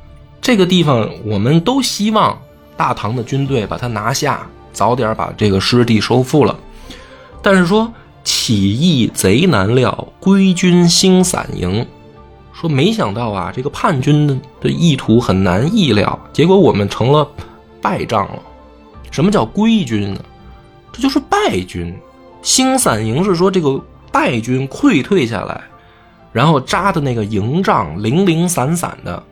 [0.41, 2.39] 这个地方，我们都希望
[2.77, 6.57] 大唐的军队把它拿下，早点把这个失地收复了。
[7.43, 11.85] 但是说起义贼难料，归军兴散营。
[12.53, 17.29] 说没想到啊，这个叛军的意图很难意料，结果我们成了
[17.83, 18.43] 败仗了。
[19.15, 20.21] 什么叫归军呢？
[20.91, 21.95] 这就是败军。
[22.43, 25.63] 星散营是说这个败军溃退下来，
[26.33, 29.23] 然后扎的那个营帐零零散散的，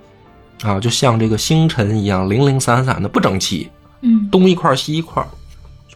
[0.63, 3.69] 啊，就像这个星辰一样零零散散的不整齐，
[4.03, 5.27] 嗯东一块西一块。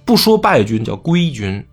[0.04, 1.64] 不说败军叫归军，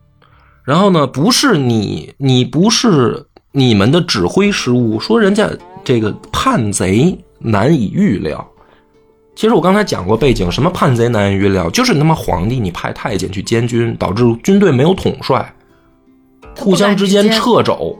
[0.64, 5.50] 然后呢，不是你你不是你们的指挥失误，说人家
[5.84, 8.48] 这个叛贼难以预料。
[9.36, 15.54] 其实我刚才讲过背景，什么叛贼难以预料，就是他妈皇帝你派太监去监军，导致军队没有统帅，
[16.58, 17.98] 互相之间掣肘，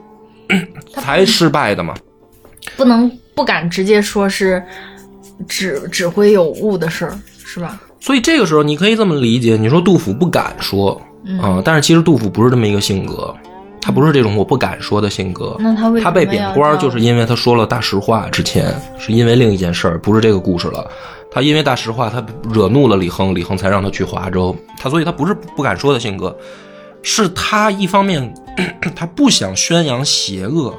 [0.92, 1.94] 才失败的嘛。
[2.76, 4.62] 不能不敢直接说是
[5.48, 7.80] 指指挥有误的事儿，是吧？
[8.00, 11.00] 所以这个时候你可以这么理解，你说杜甫不敢说
[11.40, 13.34] 啊、但是其实杜甫不是这么一个性格，
[13.80, 15.56] 他不是这种我不敢说的性格。
[15.58, 18.28] 那他为他被贬官，就是因因为他说了大实话。
[18.28, 20.86] 之前是因为另一件事儿，不是这个故事了。
[21.34, 24.54] 他因为大实话，他惹怒了李亨，李亨才让他去华州。
[24.78, 26.34] 他所以他不是不敢说的性格，
[27.02, 28.32] 是他一方面
[28.94, 30.72] 他不想宣扬邪恶，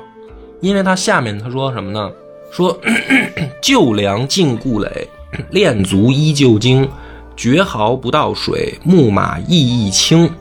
[0.61, 2.09] 因为他下面他说什么呢？
[2.51, 2.79] 说
[3.61, 5.09] 旧粮尽故垒，
[5.49, 6.89] 练卒依旧精，
[7.35, 10.31] 绝壕不到水，牧马意亦轻。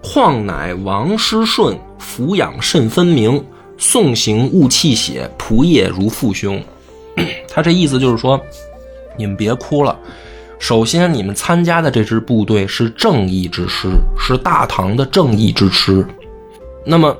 [0.00, 3.44] 况乃王师顺，俯仰甚分明。
[3.76, 6.62] 送行勿泣血，仆业如父兄。
[7.48, 8.40] 他这意思就是说，
[9.16, 9.98] 你们别哭了。
[10.58, 16.06] 首先，你们参加的这支部队是正义之师，是大唐的正义之师。
[16.84, 17.16] 那么，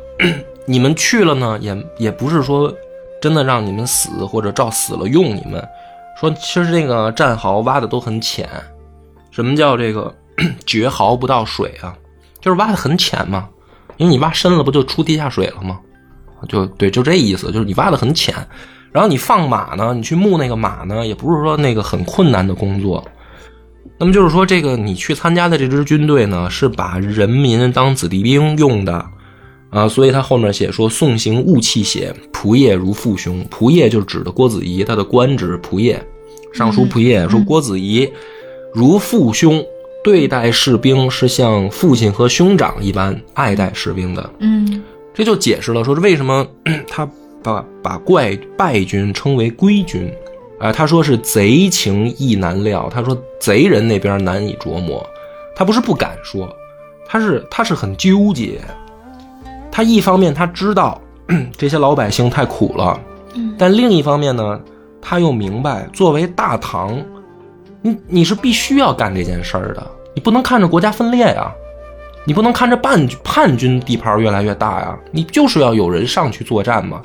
[0.66, 2.72] 你们去了呢，也也不是说
[3.20, 5.66] 真的让你们死，或者照死了用你们。
[6.18, 8.46] 说其实这个战壕挖的都很浅。
[9.30, 10.14] 什么叫这个
[10.66, 11.96] 绝壕不到水啊？
[12.40, 13.48] 就是挖的很浅嘛，
[13.96, 15.78] 因为你挖深了，不就出地下水了吗？
[16.48, 18.34] 就对，就这意思，就是你挖的很浅，
[18.92, 23.04] 然后你放马呢，你去牧那个马呢，也不是说那个很困难的工作。
[23.98, 29.04] 那么就是说，这个你去参加的这支军队呢，是把人民当子弟兵用的
[29.70, 36.02] 啊，所以他后面写说：“送行勿泣血，仆业如父兄。”仆业就指的郭子仪，他的官职仆业，
[36.52, 38.08] 尚书仆业说郭子仪
[38.74, 39.62] 如父兄。
[40.02, 46.46] 对待士兵是像父亲和兄长一般爱戴士兵的，嗯这就解释了说为什么
[46.88, 47.06] 他
[47.42, 50.12] 把把怪败军称为归军，
[50.58, 55.04] 啊、他说是贼情意难料，他说贼人那边难以琢磨，
[55.54, 56.48] 他不是不敢说，
[57.06, 58.60] 他是他是很纠结，
[59.70, 61.00] 他一方面他知道
[61.56, 63.00] 这些老百姓太苦了，
[63.34, 64.60] 嗯但另一方面呢，
[65.00, 67.02] 他又明白作为大唐。
[67.82, 71.50] 你你是必须要干这件事儿的，你不能看着国家分裂呀、
[72.26, 77.00] 你不能看着叛叛军地盘越来越大呀，你就是要有人上去作战嘛。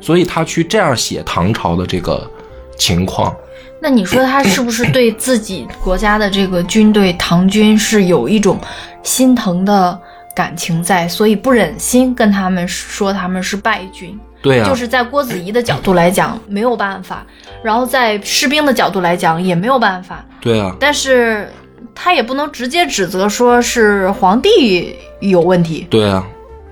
[0.00, 2.28] 所以他去这样写唐朝的这个
[2.76, 3.34] 情况。
[3.80, 8.58] 那你说他是不是对自己国家的这个军队唐军是有一种
[9.02, 9.96] 心疼的
[10.34, 14.18] 感情在，所以不忍心跟他们说他们是败军？
[14.40, 17.26] 对呀、就是在郭子仪的角度来讲没有办法，
[17.60, 21.48] 然后在士兵的角度来讲也没有办法，对啊、但是
[21.92, 25.86] 他也不能直接指责说是皇帝有问题。
[25.90, 26.24] 对啊，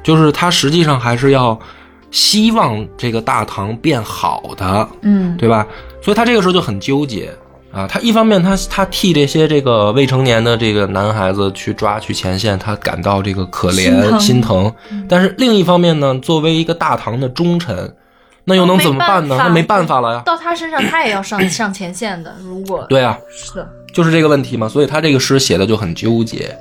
[0.02, 1.58] 就是他实际上还是要
[2.10, 5.66] 希望这个大唐变好的，嗯对吧？
[6.02, 7.30] 所以他这个时候就很纠结
[7.72, 7.86] 啊。
[7.86, 14.72] 他一方面他他替这些这个未成年的这个男孩子去抓去前线，他感到这个可怜心疼。
[15.08, 17.94] 但是另一方面呢，作为一个大唐的忠臣，
[18.44, 19.36] 那又能怎么办呢？
[19.38, 20.22] 那没办法了呀。
[20.24, 22.34] 到他身上，他也要上 上前线的。
[22.42, 26.56] 如果对啊，是的，就是这个问题嘛，所以他这个诗写的就很纠结。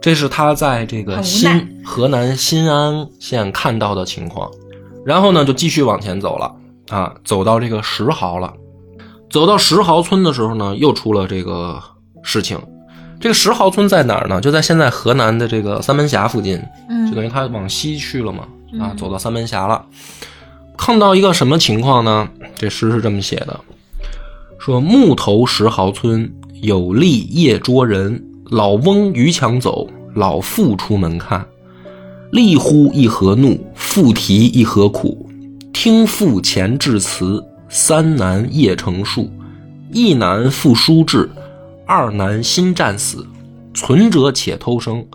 [0.00, 4.50] 这是他在这个新河南新安县看到的情况，
[5.04, 6.54] 然后呢就继续往前走了
[6.88, 8.52] 啊，走到这个石壕了。
[9.30, 11.82] 走到石壕村的时候呢，又出了这个
[12.22, 12.58] 事情。
[13.20, 14.40] 这个石壕村在哪儿呢？
[14.40, 18.44] 就在现在河南的这个三门峡附近，嗯就等于他往西去了嘛，
[18.78, 19.84] 啊，走到三门峡了。
[20.76, 22.28] 看到一个什么情况呢？
[22.56, 23.58] 这诗是这么写的：
[24.58, 31.44] 说木头石壕村有吏夜捉人，老翁逾墙走，老妇出门看。
[32.34, 35.30] 立呼一何怒，妇啼一何苦。
[35.72, 39.30] 听父前致辞，三男夜成数。
[39.92, 41.30] 一男复书至，
[41.86, 43.24] 二男新战死。
[43.72, 45.06] 存者且偷生，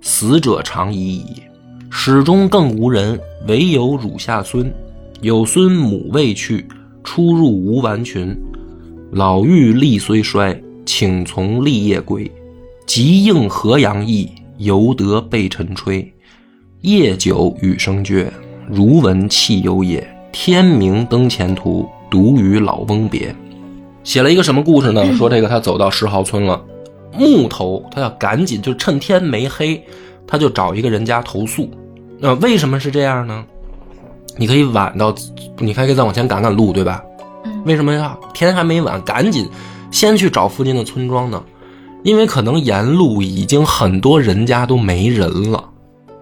[0.00, 1.44] 死者长已矣。
[1.90, 4.74] 始终更无人，唯有乳下孙。
[5.20, 6.66] 有孙母未去，
[7.04, 8.36] 出入无完群。
[9.12, 12.28] 老妪力虽衰，请从立业归。
[12.84, 16.12] 即应河阳役，犹得被尘吹。
[16.84, 18.30] 夜久雨声绝，
[18.68, 20.06] 如闻汽油也。
[20.30, 23.34] 天明登前途，独与老翁别。
[24.02, 25.02] 写了一个什么故事呢？
[25.16, 26.62] 说这个他走到石壕村了，
[27.18, 29.82] 木头他要赶紧，就趁天没黑，
[30.26, 31.70] 他就找一个人家投宿。
[32.18, 33.42] 那、为什么是这样呢？
[34.36, 35.14] 你可以晚到，
[35.60, 37.02] 你还可以再往前赶赶路，对吧？
[37.46, 38.14] 嗯为什么呀？
[38.34, 39.48] 天还没晚，赶紧
[39.90, 41.42] 先去找附近的村庄呢？
[42.02, 45.64] 因为可能沿路已经很多人家都没人了，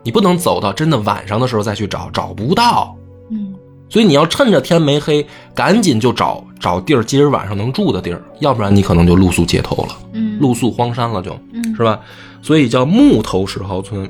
[0.03, 2.97] 你不能走到真的晚上的时候再去找，找不到。
[3.31, 3.55] 嗯
[3.89, 12.01] 所以你要趁着天没黑，赶紧就找找地儿，今儿晚上能住的地儿，要不然你可能就露宿街头了，嗯露宿荒山了就，嗯是吧？
[12.41, 14.09] 所以叫木头石壕村。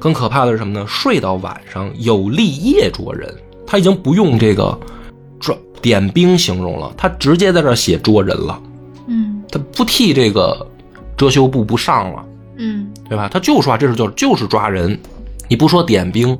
[0.00, 0.84] 更可怕的是什么呢？
[0.88, 3.32] 睡到晚上有立夜捉人，
[3.64, 4.76] 他已经不用这个
[5.38, 8.60] 抓点兵形容了，他直接在这写捉人了，
[9.06, 10.66] 嗯他不替这个
[11.16, 12.24] 遮羞布不上了。
[12.56, 13.28] 嗯对吧？
[13.32, 14.98] 他就说这是就就是抓人，
[15.52, 16.38] 你不说点兵，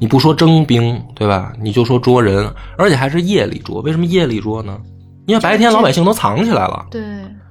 [0.00, 1.52] 你不说征兵，对吧？
[1.60, 3.80] 你就说捉人，而且还是夜里捉。
[3.82, 4.76] 为什么夜里捉呢？
[5.26, 7.00] 因为白天老百姓都藏起来了，对，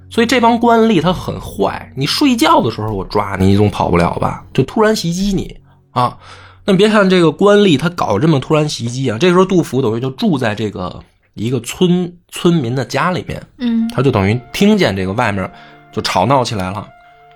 [0.10, 1.90] 所以这帮官吏他很坏。
[1.96, 4.44] 你睡觉的时候我抓你，你总跑不了吧？
[4.54, 5.56] 就突然袭击你
[5.92, 6.18] 啊！
[6.66, 11.00] 那你别看这个官吏他搞这么突然袭击啊，这时候杜甫等于就住在这个
[11.36, 15.50] 一个村村民的家里面，嗯他就等于听见这个外面
[15.94, 16.86] 就吵闹起来了。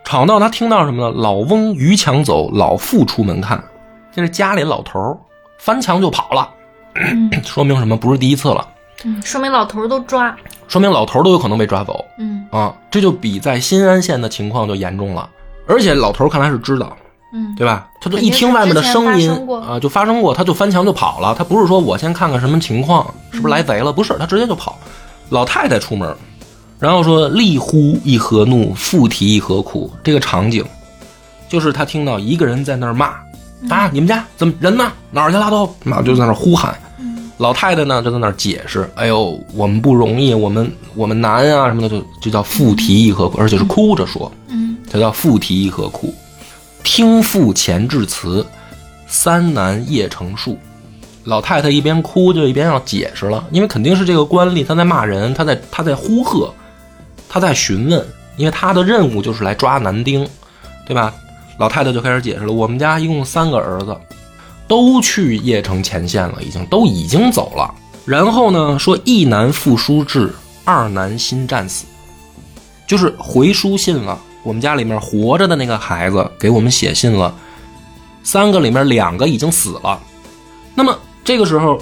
[0.06, 1.14] 吵闹，他听到什么呢？
[1.18, 3.62] 老翁逾墙走，老妇出门看。
[4.14, 5.18] 这是家里老头儿
[5.58, 6.50] 翻墙就跑了，
[6.94, 7.98] 嗯 说明什么？
[7.98, 8.66] 不是第一次了，
[9.04, 10.34] 嗯，说明老头都抓。
[10.68, 12.74] 说明老头都有可能被抓走嗯啊！
[12.90, 15.30] 这就比在新安县的情况就严重了。
[15.68, 16.96] 而且老头看来是知道，
[17.34, 17.88] 嗯对吧？
[18.00, 19.30] 他就一听外面的声音
[19.68, 21.36] 啊，就发生过，他就翻墙就跑了。
[21.38, 23.92] 他不是说我先看看什么情况，是不是来贼了？
[23.92, 24.78] 不是，他直接就跑。
[25.30, 26.16] 老太太出门，
[26.80, 30.64] 然后说：“立呼一何怒，妇啼一何苦。”这个场景，
[31.48, 33.08] 就是他听到一个人在那儿骂
[33.70, 34.92] 啊，你们家怎么人呢？
[35.12, 35.74] 哪儿去了都？
[35.84, 36.78] 妈就在那儿呼喊。
[37.38, 46.14] 老太太呢就在那儿解释：“哎呦，我们不容易，我们我们难啊什么的，就就叫妇啼一何苦，而且是哭着说。”嗯这叫妇啼一何苦。
[46.84, 48.46] 听父前致辞，
[49.08, 50.58] 三男夜成数。
[51.24, 56.54] 老太太一边哭就一边要解释了，因为肯定是这个官吏他在骂人，他在他在呼喝，
[57.28, 58.06] 他在询问，
[58.38, 60.28] 因为他的任务就是来抓男丁，
[60.86, 61.14] 对吧？
[61.58, 63.96] 老太太就开始解释了，我们家一共三个儿子，
[64.68, 67.74] 都去邺城前线了，已经都已经走了。
[68.06, 71.86] 然后呢，说一男复书至，二男新战死，
[72.86, 74.20] 就是回书信了。
[74.44, 77.34] 我们家里面活着的那个孩子给我们写信了，
[78.24, 80.00] 三个里面两个已经死了。
[80.76, 81.82] 那么这个时候，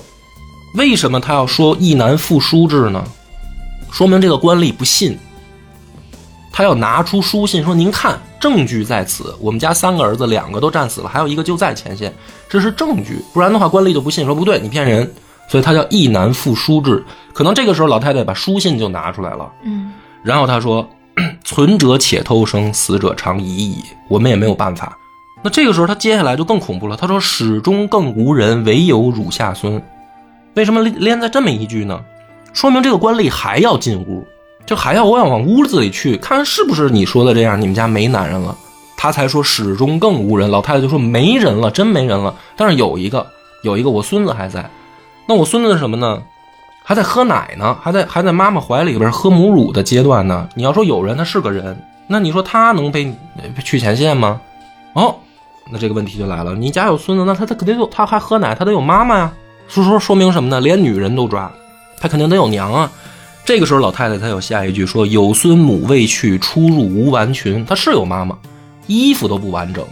[0.75, 3.03] 为什么他要说一男复书至呢？
[3.91, 5.17] 说明这个官吏不信，
[6.53, 9.35] 他要拿出书信说：“您看，证据在此。
[9.41, 12.13] 我们家三个儿子，两个都战死了，还有一个就在前线，
[12.47, 13.17] 这是证据。
[13.33, 15.11] 不然的话，官吏就不信，说不对，你骗人。
[15.49, 17.03] 所以他叫义难复书制。
[17.33, 19.91] 可能这个时候老太太把书信就拿出来了，嗯
[20.23, 20.87] 然后他说
[21.43, 23.83] ：“存者且偷生，死者常已矣。
[24.07, 24.95] 我们也没有办法。”
[25.43, 26.95] 那这个时候他接下来就更恐怖了。
[26.95, 29.81] 他说：“始终更无人，唯有汝下孙。”
[30.55, 31.99] 为什么连在这么一句呢？
[32.53, 34.23] 说明这个官吏还要进屋，
[34.65, 38.55] 就还要我想往屋子里去看看是不是你说的这样，你们家没男人了。
[38.95, 40.49] 他才说始终更无人。
[40.49, 42.33] 老太太就说没人了，真没人了。
[42.55, 43.27] 但是有一个，
[43.63, 44.69] 有一个我孙子还在。
[45.27, 46.21] 那我孙子是什么呢？
[46.85, 50.47] 还在喝奶呢，还在还在妈妈怀里边喝母乳的阶段呢。
[50.55, 53.13] 你要说有人，他是个人，那你说他能被
[53.63, 54.39] 去前线吗？
[54.93, 55.15] 哦，
[55.69, 59.31] 那这个问题就来了，你家有孙子，那他他肯定有，他还喝奶，他得有妈妈呀。
[59.67, 60.59] 所以说说明什么呢？
[60.59, 61.51] 连女人都抓，
[61.99, 62.91] 他肯定得有娘啊。
[63.45, 68.37] 这个时候老太太才有下一句说：“有孙母未去，出入无完裙。”她是有妈妈，
[68.87, 69.85] 衣服都不完整，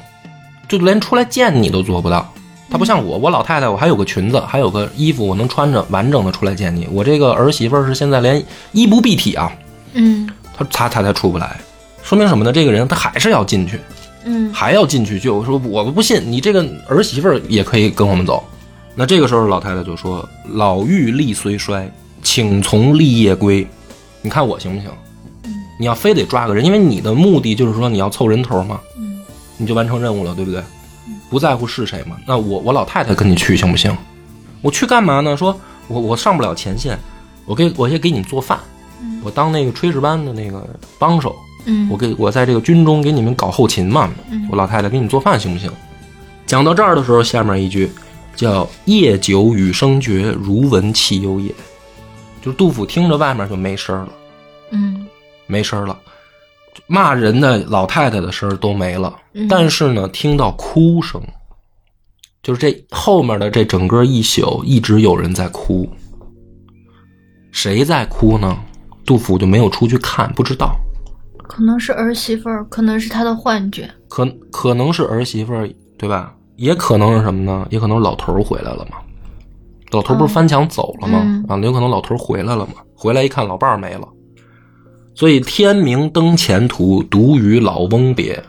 [0.70, 2.34] 就连出来见你都做不到。
[2.70, 6.88] 她不像我， 我老太太，我还有个裙子，还有个衣服，我能穿着完整的出来见你。
[6.92, 8.42] 我这个儿媳妇儿是现在连
[8.72, 9.52] 衣不蔽体啊，
[9.94, 11.60] 嗯她她她才出不来，
[12.02, 12.54] 说明什么呢？
[12.54, 13.82] 这个人她还是要进去，
[14.24, 18.42] 嗯还要进去，就说我不信你这个儿媳妇儿也可以跟我们走。
[18.96, 21.90] 那这个时候老太太就说：“老妪力虽衰，
[22.22, 23.68] 请从立业归。
[24.22, 24.90] 你看我行不行？
[25.80, 29.20] 你要非得抓个人，因为你的目的就是说你要凑人头嘛，嗯
[29.58, 30.62] 你就完成任务了，对不对？
[31.30, 32.18] 不在乎是谁嘛。
[32.28, 33.96] 那我我老太太跟你去行不行？
[34.62, 35.36] 我去干嘛呢？
[35.36, 37.00] 说我我上不了前线，
[37.46, 38.60] 我给我先给你做饭，
[39.24, 40.70] 我当那个炊事班的那个
[41.00, 44.12] 帮手，嗯我给我在这个军中给你们搞后勤嘛，
[44.52, 45.72] 我老太太给你做饭行不行？
[46.46, 47.90] 讲到这儿的时候，下面一句
[48.36, 51.52] 叫“夜久雨声绝，如闻其幽也”，
[52.42, 54.10] 就是杜甫听着外面就没声儿了，
[54.72, 55.06] 嗯
[55.48, 55.98] 没声儿了，
[56.88, 61.22] 骂人的老太太的声儿都没了，嗯但是呢，听到哭声，
[62.42, 65.90] 就是这后面的这整个一宿一直有人在哭，
[67.52, 68.58] 谁在哭呢？
[69.06, 70.76] 杜甫就没有出去看，不知道。
[71.38, 73.90] 可能是儿媳妇儿，可能是他的幻觉。
[74.08, 76.34] 可可能是儿媳妇儿，对吧？
[76.56, 77.68] 也可能是什么呢？
[77.72, 78.98] 也可能老头儿回来了嘛。
[79.92, 81.20] 老头不是翻墙走了吗？
[81.24, 82.74] 嗯啊，有可能老头回来了嘛。
[82.96, 84.08] 回来一看，老伴儿没了。
[85.14, 88.42] 所以天明灯前途，独与老翁别。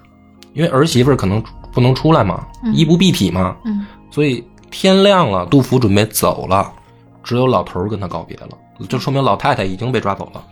[0.55, 6.71] 因为儿媳妇儿可能不能出来嘛，嗯衣不蔽体嘛，嗯所以天亮了，杜甫准备走了，
[7.25, 8.49] 只有老头儿跟他告别了，
[8.87, 10.45] 就说明老太太已经被抓走了。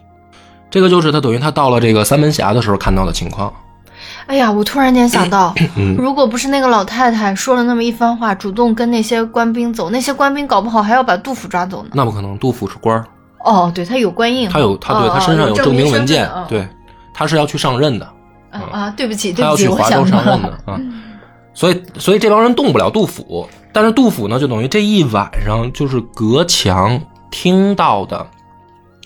[0.71, 3.53] 这个就是他等于他到了这个三门峡的时候看到的情况。
[4.27, 5.97] 哎呀，我突然间想到，嗯。
[5.99, 11.91] 如果不是那个老太太说了那么一番话，主动跟那些官兵走，那些官兵搞不好还要把杜甫抓走呢。
[11.95, 13.05] 那不可能，杜甫是官儿，
[13.45, 16.69] 哦，对他有官印，他有他对哦他身上有证明文件对，
[17.13, 18.07] 他是要去上任的，
[18.51, 20.25] 啊啊，对不起，对不起，他要去我华州上。
[20.25, 20.81] 任的啊。
[21.53, 26.99] 所以，所以这帮人动不了杜甫，但是杜甫呢，就等于这一晚上就是隔墙
[27.31, 28.25] 听到的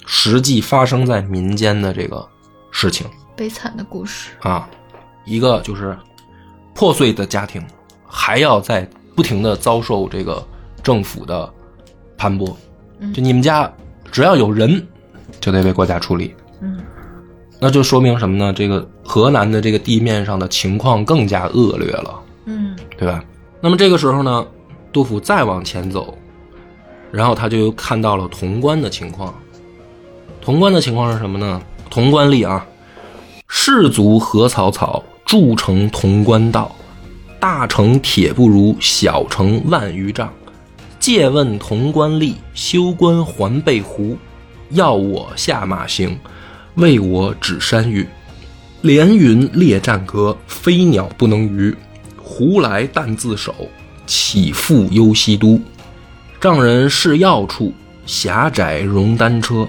[0.06, 2.24] 实际发生在民间的这个
[2.70, 3.06] 事情。
[3.34, 4.68] 悲惨的故事，啊，
[5.24, 5.96] 一个就是
[6.74, 7.64] 破碎的家庭，
[8.06, 10.44] 还要在不停的遭受这个
[10.82, 11.52] 政府的
[12.16, 12.54] 盘剥，
[13.12, 13.72] 就你们家
[14.10, 14.86] 只要有人，
[15.40, 16.34] 就得被国家处理。
[16.60, 16.80] 嗯
[17.60, 18.52] 那就说明什么呢？
[18.52, 23.24] 这个河南的这个地面上的情况更加恶劣了，嗯对吧？
[23.60, 24.46] 那么这个时候呢，
[24.92, 26.18] 杜甫再往前走，
[27.10, 29.32] 然后他就又看到了潼关的情况。
[30.44, 31.62] 潼关的情况是什么呢？
[31.90, 32.66] 潼关吏啊，
[33.48, 36.74] 士卒何草草，筑成潼关道。
[37.40, 40.32] 大城铁不如，小城万余丈。
[40.98, 44.16] 借问潼关吏，修关还备胡。
[44.70, 46.18] 要我下马行，
[46.76, 48.06] 为我指山芋。
[48.80, 51.74] 连云列战歌，飞鸟不能逾。
[52.16, 53.54] 胡来但自守，
[54.06, 55.60] 岂复忧西都？
[56.40, 57.72] 丈人是要处，
[58.06, 59.68] 狭窄容单车。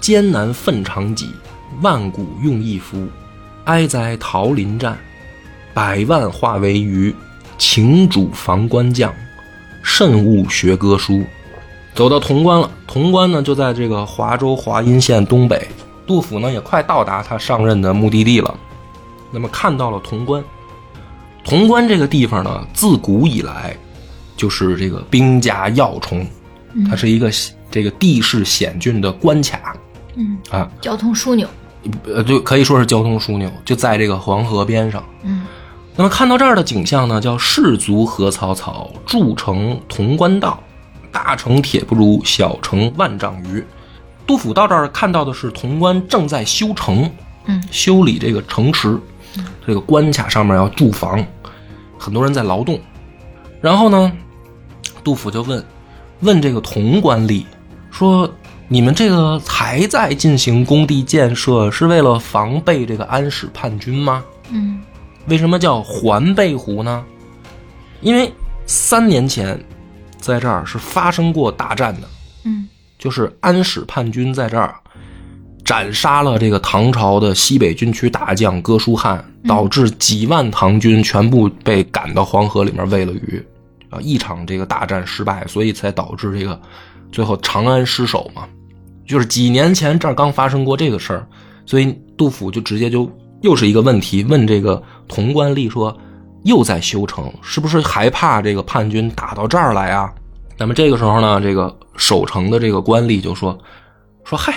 [0.00, 1.28] 艰难奋长戟，
[1.82, 3.08] 万古用一夫。
[3.64, 4.98] 哀哉桃林战，
[5.74, 7.14] 百万化为鱼。
[7.58, 9.14] 情主防关将，
[9.82, 11.22] 慎勿学歌书。
[11.94, 15.68] 走到潼关了，潼关呢就在这个华州华阴县东北。
[16.06, 18.58] 杜甫呢也快到达他上任的目的地了。
[19.30, 20.42] 那么看到了潼关，
[21.44, 23.76] 潼关这个地方呢，自古以来
[24.38, 26.26] 就是这个兵家要冲，
[26.88, 27.30] 它是一个
[27.70, 29.76] 这个地势险峻的关卡
[30.14, 31.46] 嗯，啊，交通枢纽，
[32.06, 35.02] 呃，就可以说是交通枢纽，就在这个黄河边上。
[35.22, 35.46] 嗯
[35.96, 40.58] 那么看到这儿的景象呢，叫士卒何草草，筑城潼关道。
[41.12, 43.62] 大城铁不如，小城万丈余。
[44.26, 47.10] 杜甫到这儿看到的是潼关正在修城，
[47.46, 48.98] 嗯修理这个城池。
[49.66, 51.22] 这个关卡上面要筑防，
[51.98, 52.80] 很多人在劳动。
[53.60, 54.10] 然后呢，
[55.04, 55.62] 杜甫就问
[56.20, 57.44] 问这个潼关吏
[57.90, 58.32] 说
[58.72, 64.22] ：“你们这个还在进行工地建设，是为了防备这个安史叛军吗？
[64.50, 64.80] 嗯
[65.26, 67.04] 为什么叫环背湖呢？
[68.00, 68.32] 因为
[68.66, 69.60] 三年前
[70.18, 72.08] 在这儿是发生过大战的。”
[72.46, 74.72] 嗯就是安史叛军在这儿
[75.64, 83.44] 斩杀了这个唐朝的西北军区大将哥舒翰，导致几万唐军全部被赶到黄河里面喂了鱼，
[83.88, 86.60] 啊，一场这个大战失败，所以才导致这个
[87.10, 88.46] 最后长安失守嘛。
[89.10, 91.26] 就是几年前这儿刚发生过这个事儿，
[91.66, 95.96] 所以杜甫就直接就又是一个问题，问这个潼关吏说，
[96.44, 100.08] 又在修城，是不是还怕这个叛军打到这儿来啊？
[100.56, 103.58] 那么这个时候呢，这个守城的这个官吏就说
[104.22, 104.54] ：“说嗨，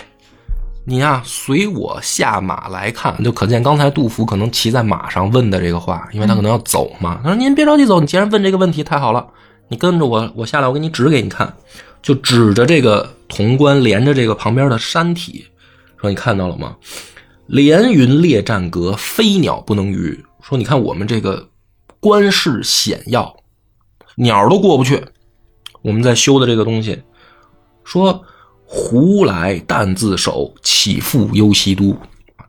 [0.86, 7.20] 你呀、随我下马来看。”就可见刚才杜甫可能骑在马上问的这个话，因为他可能要走嘛。
[7.24, 9.26] 他说：“您别着急走，你既然问这个问题，太好了，
[9.70, 11.52] 你跟着我，我下来，我给你指给你看。”
[12.04, 15.46] 就指着这个潼关连着这个旁边的山体，
[16.00, 16.76] 说：“你看到了吗？
[17.48, 20.24] 连云列战阁，飞鸟不能逾。
[20.42, 21.50] 说你看我们这个
[22.00, 23.36] 关势险要，
[24.18, 25.04] 鸟都过不去。”
[25.82, 27.02] 我们在修的这个东西，
[27.84, 28.24] 说
[28.66, 31.98] 胡来但自守，岂复忧西都？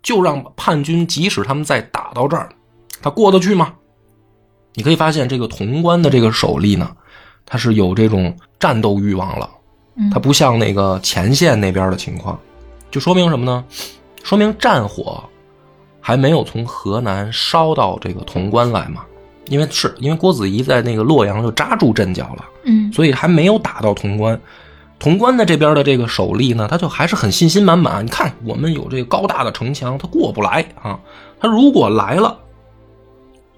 [0.03, 2.49] 就让叛军即使他们再打到这儿，
[3.03, 3.75] 他过得去吗？
[4.75, 6.97] 你可以发现，这个潼关的这个守力呢，
[7.47, 9.49] 他是有这种战斗欲望了，
[9.97, 12.39] 嗯他不像那个前线那边的情况，
[12.91, 13.65] 就说明什么呢？
[14.23, 15.23] 说明战火
[16.01, 19.03] 还没有从河南烧到这个潼关来嘛？
[19.49, 22.45] 因为是因为郭子仪在那个洛阳就扎住阵脚了。
[22.65, 24.41] 嗯所以还没有打到潼关。
[24.99, 28.03] 潼关的这边的这个守吏呢，他就还是很信心满满。
[28.03, 30.99] 你看，我们有这个高大的城墙，他过不来啊。
[31.39, 32.39] 他如果来了，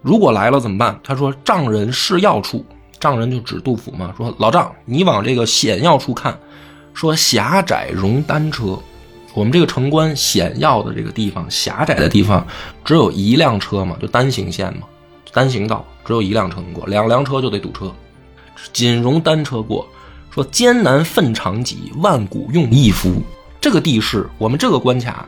[0.03, 0.99] 如果来了怎么办？
[1.05, 2.65] 他说：“丈人是要处。”
[3.07, 6.37] 丈人就指杜甫嘛，说：“老丈，你往这个险要处看，
[6.93, 8.77] 说狭窄容单车。
[9.33, 12.45] 我们这个城关险要的这个地方，狭窄的地方
[12.85, 14.83] 只有一辆车嘛，就单行线嘛，
[15.33, 17.93] 单行道，只有一辆车能过，两辆车就得堵车。”
[18.73, 19.87] 仅容单车过。
[20.31, 23.23] 说艰难奋长戟，万古用一夫。
[23.59, 25.27] 这个地势，我们这个关卡，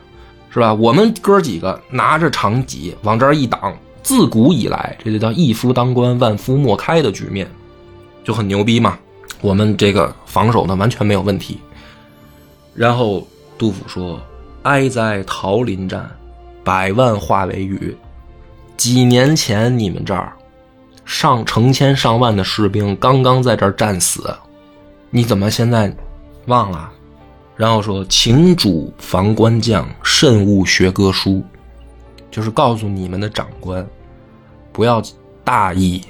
[0.51, 0.71] 是吧？
[0.71, 7.49] 我们哥几个拿着长戟往这儿一挡，自古以来，这就叫一夫当关，万夫莫开的局面，
[8.29, 8.99] 就很牛逼嘛。
[9.41, 11.59] 我们这个防守呢，完全没有问题。
[12.75, 13.27] 然后
[13.57, 14.21] 杜甫说
[14.61, 16.07] ：“哀哉桃林战，
[16.63, 17.97] 百万化为鱼。
[18.77, 20.31] 几年前你们这儿。”
[21.05, 24.31] 上成千上万的士兵刚刚在这儿战死，
[25.09, 25.91] 你怎么现在
[26.45, 26.87] 忘了？
[27.55, 31.43] 然后说：“请主防官将，慎勿学歌书。”
[32.29, 33.83] 就是告诉你们的长官，
[34.71, 35.01] 不要
[35.43, 36.03] 大意，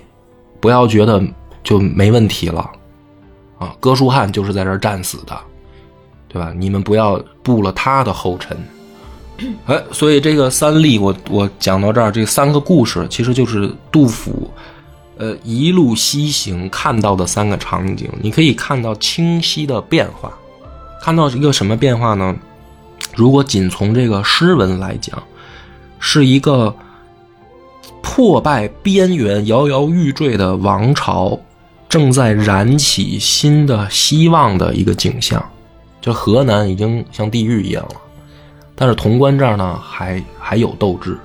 [0.59, 1.23] 不要觉得
[1.69, 2.67] 就没问题了
[3.59, 3.75] 啊！
[3.79, 5.39] 哥舒翰就是在这儿战死的，
[6.27, 6.51] 对吧？
[6.57, 8.57] 你们不要步了他的后尘。
[9.67, 14.49] 哎，所以这个三例，我我讲到这儿，这三个故事其实就是杜甫。
[15.17, 20.33] 呃，一路西行看到的三个场景，你可以看到清晰的变化。
[21.03, 22.35] 看到一个什么变化呢？
[23.15, 25.21] 如果仅从这个诗文来讲，
[25.99, 26.73] 是一个
[28.01, 31.39] 破败边缘、摇摇欲坠的王朝
[31.89, 35.43] 正在燃起新的希望的一个景象。
[35.99, 37.95] 就河南已经像地狱一样了，
[38.73, 41.17] 但是潼关这儿呢，还还有斗志，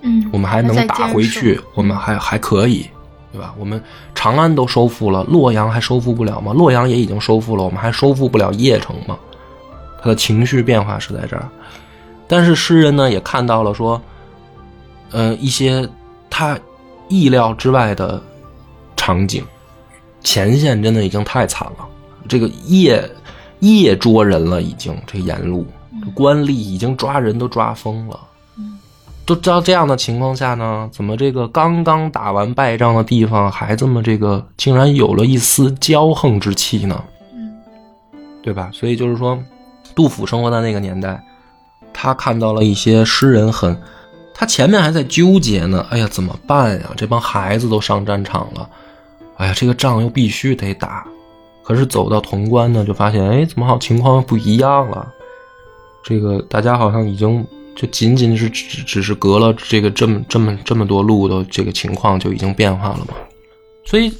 [0.00, 2.86] 嗯，我们还能打回去，我们还还可以。
[3.32, 3.54] 对吧？
[3.56, 3.80] 我们
[4.12, 6.52] 长安都收复了，洛阳还收复不了吗？
[6.52, 9.16] 洛阳也已经收复了，我们还收复不了邺城吗？
[10.02, 11.48] 他的情绪变化是在这儿，
[12.26, 14.02] 但是诗人呢也看到了说，
[15.12, 15.88] 呃，一些
[16.28, 16.58] 他
[17.08, 18.20] 意料之外的
[18.96, 19.44] 场景，
[20.22, 21.86] 前线真的已经太惨了，
[22.28, 23.08] 这个夜
[23.60, 25.66] 夜捉人了，已经这个沿路
[26.14, 28.18] 官吏已经抓人都抓疯了。
[29.26, 37.04] 都到这样的情况下呢，怎么这个刚刚打完败仗的地方还这么这个，竟然有了一丝骄横之气呢？
[37.32, 37.52] 嗯，
[38.42, 38.70] 对吧？
[38.72, 39.38] 所以就是说，
[39.94, 41.22] 杜甫生活在那个年代，
[41.92, 43.80] 他看到了一些诗人很，
[44.34, 45.86] 他前面还在纠结呢。
[45.90, 46.90] 哎呀，怎么办呀？
[46.96, 48.68] 这帮孩子都上战场了，
[49.40, 51.06] 哎呀，这个仗又必须得打。
[51.62, 55.12] 可是走到潼关呢，就发现，哎，怎么好情况又不一样了？
[56.04, 57.44] 这个大家好像已经。
[57.76, 63.14] 就仅仅是只只是隔了这个这么这么这么多路的这个情况就已经变化了嘛，
[63.86, 64.12] 所以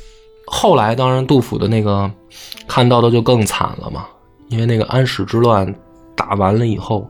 [0.47, 2.11] 后来当然杜甫的那个
[2.67, 4.07] 看到的就更惨了嘛，
[4.49, 5.75] 因为那个安史之乱
[6.17, 7.07] 打完了以后，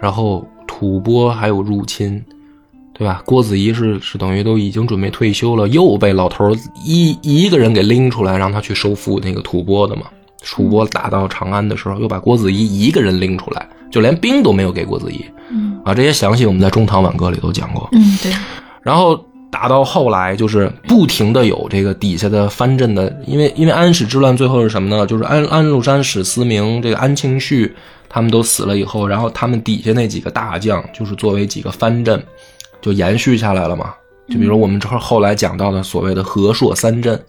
[0.00, 2.24] 然后吐蕃还有入侵，
[2.96, 3.22] 对吧？
[3.26, 10.02] 郭子仪是是等于都已经准备退休了，又被老头一一个人给拎出来，让他去收复那个吐蕃的嘛。
[10.46, 15.24] 吐蕃打到长安的时候，又把郭子仪一个人拎出来，就连兵都没有给郭子仪。
[15.50, 17.88] 嗯啊，这些详细我们在《中唐挽歌》里都讲过。
[17.92, 18.32] 嗯，对，
[18.82, 19.18] 然后
[19.50, 25.06] 打到后来，就是不停的有这个底下的藩镇的，因为因为安史之乱最后是什么呢？
[25.06, 27.74] 就是安安禄山、史思明、这个安庆绪
[28.08, 32.22] 他们都死了以后，然后他们底下那几个大将，就是作为几个藩镇，
[32.84, 33.94] 就延续下来了嘛。
[34.28, 37.20] 就比如我们这后来讲到的所谓的和硕三镇，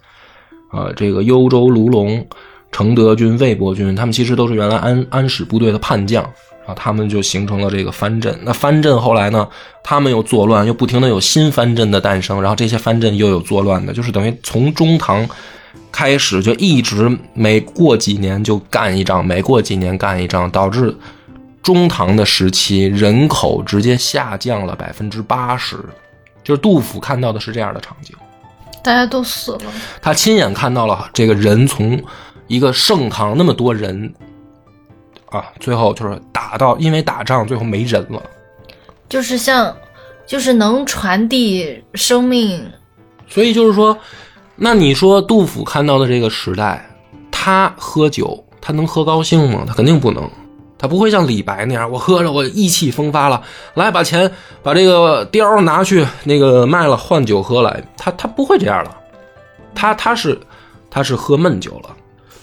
[0.70, 2.28] 啊，这个幽州卢龙、
[2.72, 6.22] 承德军、魏博军，他们其实都是原来安安史部队的叛将。
[6.68, 8.36] 然后他们就形成了这个藩镇。
[8.42, 9.48] 那藩镇后来呢，
[9.84, 15.30] 他们又作乱，又不停的有新藩镇的诞生，然后这些藩镇又有作乱的，就是等于从中唐
[15.92, 20.92] 开始就一直每过几年就干一仗，每过几年干一仗，导致
[21.66, 25.78] 中唐的时期人口直接下降了百分之八十。
[26.44, 28.16] 就是杜甫看到的是这样的场景，
[28.84, 29.74] 大家都死了。
[30.00, 32.00] 他亲眼看到了这个人从
[32.46, 34.14] 一个盛唐那么多人。
[35.32, 38.22] 啊，最后就是打到，因为打仗最后没人了，
[39.10, 39.76] 就是像，
[40.26, 42.64] 就是能传递生命，
[43.28, 43.98] 所以就是说，
[44.56, 46.88] 那你说杜甫看到的这个时代，
[47.32, 49.66] 他喝酒，他能喝高兴吗？
[49.68, 50.30] 他肯定不能，
[50.78, 53.42] 他不会像李白那样，我喝着我意气风发了，
[53.76, 54.30] 来把钱
[54.62, 58.98] 把这个貂拿去那个卖了换酒喝来，他他不会这样了，
[59.74, 60.40] 他他是
[60.90, 61.96] 他是喝闷酒了，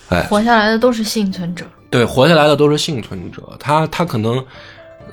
[0.08, 1.64] 哎，活下来的都是幸存者。
[1.90, 3.42] 对，活下来的都是幸存者。
[3.60, 4.42] 他他可能，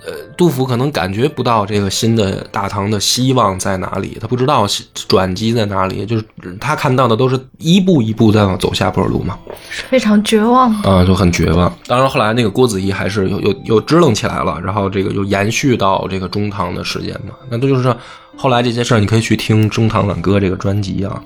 [0.05, 4.65] 呃，杜甫可能感觉不到这个新的大唐的希望在哪里，他不知道
[5.07, 6.23] 转机在哪里，就是
[6.59, 9.37] 他看到的都是一步一步在往走下坡路嘛，
[9.69, 11.73] 是非常绝望啊，就很绝望。
[11.85, 17.33] 当然后来那个郭子仪还是又又又支棱起来了，然后这个又延续到这个中唐的时间嘛。
[17.49, 17.93] 那这就是
[18.37, 21.21] 后来这些事儿，你可以去听《中唐挽歌》这个专辑啊。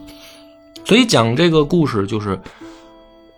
[0.83, 2.39] 所以讲这个故事就是。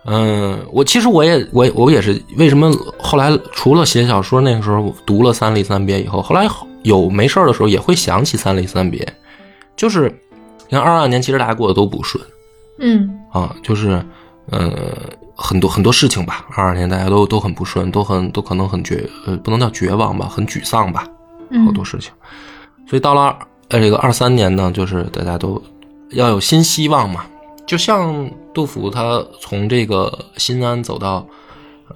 [0.08, 6.48] 嗯，我其实我也我我也是为什么后来除了写小说那个时候读了三吏三别以后，后来
[6.82, 9.04] 有没事的时候也会想起三吏三别，
[9.76, 10.08] 就是
[10.68, 12.24] 你看二二年其实大家过得都不顺，
[12.78, 13.18] 嗯。
[13.32, 14.00] 啊，就是
[14.50, 14.72] 呃
[15.34, 21.04] 很多很多事情吧，二二年大家都都很不顺，都很都可能很绝呃不能叫绝望吧，很沮丧吧，
[21.66, 22.12] 好多事情，
[22.88, 23.36] 所以到了
[23.70, 25.60] 呃这个二三年呢，就是大家都
[26.10, 27.26] 要有新希望嘛。
[27.66, 31.26] 就像杜甫他从这个新安走到，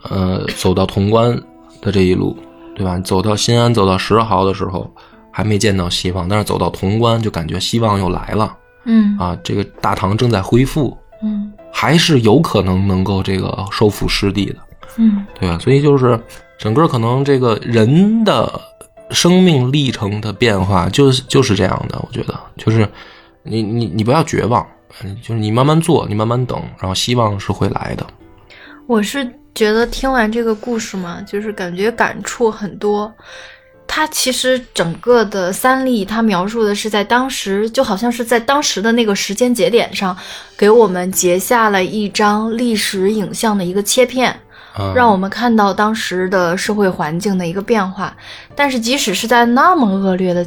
[0.03, 1.41] 呃，走到潼关
[1.81, 2.37] 的这一路，
[2.75, 2.99] 对吧？
[2.99, 4.93] 走到新安，走到石壕的时候，
[5.31, 8.57] 还没见到希望，但是走到潼关，就感觉希望又来了。
[8.85, 14.57] 嗯啊，这个大唐正在恢复，嗯，还是有可能能够这个收复失地的，
[14.97, 15.59] 嗯，对吧？
[15.59, 16.19] 所以就是
[16.59, 18.61] 整个可能这个人的
[19.11, 21.97] 生命历程的变化，就是就是这样的。
[22.05, 22.89] 我觉得，就是
[23.45, 24.67] 你你你不要绝望。
[25.23, 28.07] 就是你慢慢做，你慢慢等，然后希望是会来的。
[28.87, 29.25] 我是
[29.55, 33.13] 觉得听完这个故事嘛，就是感觉感触很多。
[33.87, 40.17] 他其实整个的三例，他描述的是在当时，就好像是在当时的那个时间节点上，
[40.57, 44.35] 给我们截下了一张历史影像的一个切片，
[44.95, 48.17] 让我们看到当时的社会环境的一个变化。
[48.55, 50.47] 但是即使是在那么恶劣的。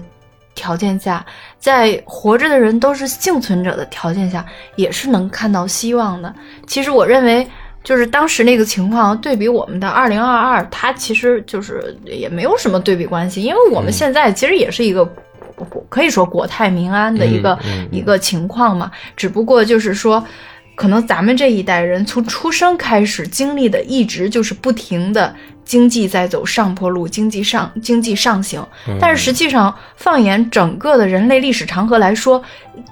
[0.55, 1.25] 条件下，
[1.57, 4.45] 在活着的人都是幸存者的条件下，
[4.75, 6.33] 也是能看到希望的。
[6.67, 7.47] 其实我认为，
[7.83, 15.07] 就是当时那个情况对比我们的二零二二，它其实就是也没有什么对比关系，因为我们现在其实也是一个
[15.89, 17.57] 可以说国泰民安的一个
[17.91, 20.25] 一个情况嘛，只不过就是说。
[20.75, 28.65] 可能咱们这一代人从出生开始经历的，一直就是不停的经济在走上坡路，经济上经济上行。
[28.99, 32.43] 但是实际上，放眼整个的人类历史长河来说，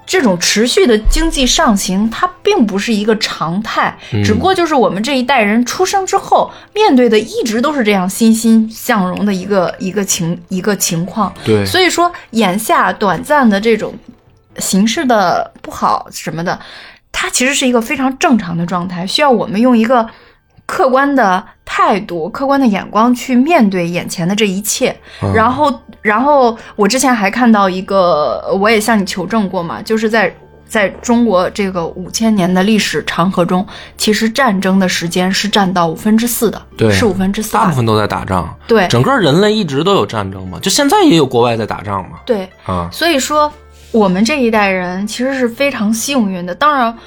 [0.05, 3.97] 这种持续的经济上行，它并不是一个常态。
[4.23, 11.33] 只不过就是我们这一代人出生之后面对的，一直都是这样欣欣向荣的一个一个情一个情况。
[11.43, 13.93] 对，所以说眼下短暂的这种
[14.57, 16.57] 形势的不好什么的。
[17.11, 20.07] 它其实是一个非常正常的状态，需要我们用一个
[20.65, 24.95] 客观的态度、客观的眼光去面对眼前的这一切。
[25.33, 30.33] 然后，然后我之前还看到一个，我也向你求证过嘛，就是在
[30.65, 33.65] 在中国这个五千年的历史长河中，
[33.97, 38.57] 其实战争的时间是占到五分之四的，对，是五分之四，大部分都在打仗。
[38.65, 42.19] 对，整个人类一直都有战争嘛，就现在也有国外在打仗嘛。
[42.25, 43.51] 对，啊，所以说。
[43.91, 46.97] 我们这一代人其实是非常幸运的，当然，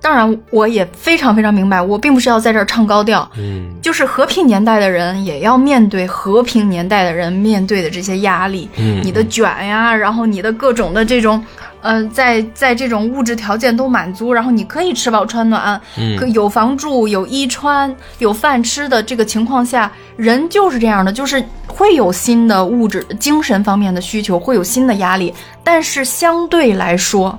[0.00, 11.44] 当然，我也非常非常明白，我并不是要在这儿唱高调，嗯，就是和平年代的人也要面对和平年代的人面对的这些压力，嗯你的卷呀，然后你的各种的这种，
[11.82, 27.36] 呃，在在这种物质条件都满足，然后你可以吃饱穿暖，嗯可有房住、有衣穿、有饭吃的这个情况下，人就是这样的，就是会有新的物质、精神方面的需求，会有新的压力，但是相对来说，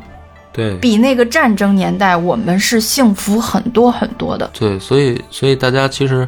[0.51, 4.51] 对，比那个战争年代，我们是幸福很多很多的。
[4.53, 6.27] 对，所以所以大家其实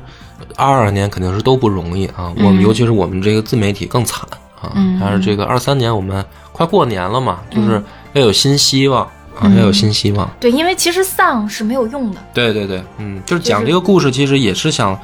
[0.55, 4.21] 二二年肯定是都不容易啊，我们尤其是我们这个自媒体更惨
[4.61, 4.71] 啊。
[4.75, 7.83] 嗯但是这个二三年我们快过年了嘛，就是
[8.15, 9.05] 要有新希望
[9.37, 10.29] 啊，嗯要有新希望。
[10.39, 12.19] 对，因为其实丧是没有用的。
[12.33, 14.97] 对对对，嗯，就是讲这个故事，其实也是想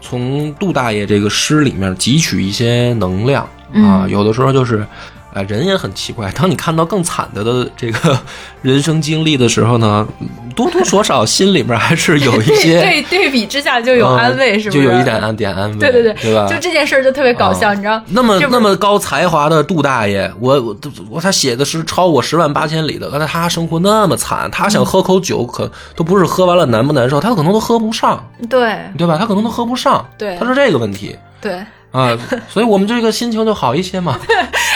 [0.00, 4.04] 从杜大爷这个诗里面汲取一些能量啊。
[4.04, 4.86] 嗯有的时候就是，
[5.34, 8.18] 呃，人也很奇怪，当你看到更惨的的这个
[8.62, 10.06] 人生经历的时候呢，
[10.54, 14.82] 多多少少心里面还是有一些对对比之下就有嗯安慰，是不是？
[14.84, 16.46] 就有一点安点安慰，对对对，对吧？
[16.46, 18.00] 就这件事儿就特别搞笑，啊你知道？
[18.08, 20.76] 那么那么高才华的杜大爷，我我
[21.10, 29.16] 我他写的是超我十万八千里的，但他生活那么惨，他想喝口酒可都不是喝完了难不难受，他可能都喝不上，对对吧？
[29.18, 31.54] 他可能都喝不上，对他是这个问题对，
[31.90, 32.16] 啊，
[32.48, 34.20] 所以我们这个心情就好一些嘛， 吧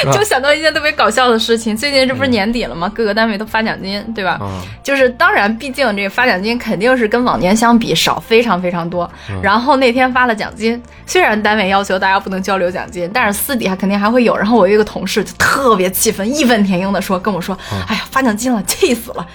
[0.12, 2.90] 就想到一件特别搞笑的事情，最近这不是年底了吗？
[2.94, 4.32] 各个单位都发奖金，对吧？
[4.40, 9.08] 啊，就是当然，毕竟这个发奖金肯定是跟往年相比少非常非常多。
[9.30, 14.36] 嗯然后那天发了奖金，虽然单位要求大家不能交流奖金，但是私底下肯定还会有。
[14.36, 19.26] 然后我有一个同事就特别气愤，义愤填膺的说跟我说：“嗯哎呀，发奖金了，气死了，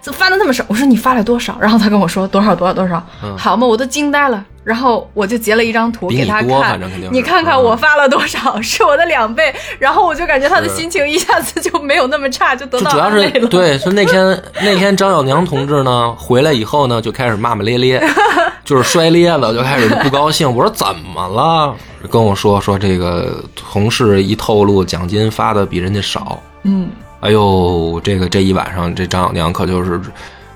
[0.00, 3.02] 怎么发的那么少？”我说：“你发了多少？”然后他跟我说：“多少多少多少。
[3.38, 4.44] 好嘛，我都惊呆了。
[4.64, 6.78] 然后我就截了一张图给他看
[7.10, 9.52] 你看看嗯我发了多少，是我的两倍。
[9.80, 13.30] 然后我就感觉他的心情一下子就没有那么差，就得到就主要是。
[13.46, 18.04] 对，是那天 那天张小娘同志呢回来以后呢，就开始骂骂咧咧，
[18.62, 20.46] 就是摔咧了，就开始不高兴。
[20.54, 21.74] 我说怎么了？
[22.10, 26.90] 跟我说说这个同事一透露奖金发的比人家少，嗯。
[27.20, 29.98] 哎呦，这个这一晚上这张小娘可就是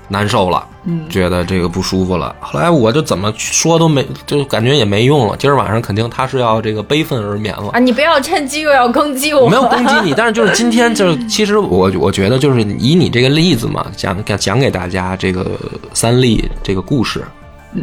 [0.09, 2.35] 难受了，嗯觉得这个不舒服了。
[2.39, 5.35] 后来我就怎么说都没，就感觉也没用了。
[5.37, 7.69] 今儿晚上肯定他是要这个悲愤而眠了。
[7.73, 9.41] 啊，你不要趁机又要攻击我。
[9.45, 15.51] 我没有攻击你，但是就是今天就是，其实我我觉得就是以你这个例子嘛，讲讲讲给大家这个
[15.93, 17.23] 三例这个故事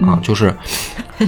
[0.02, 0.54] 啊，就是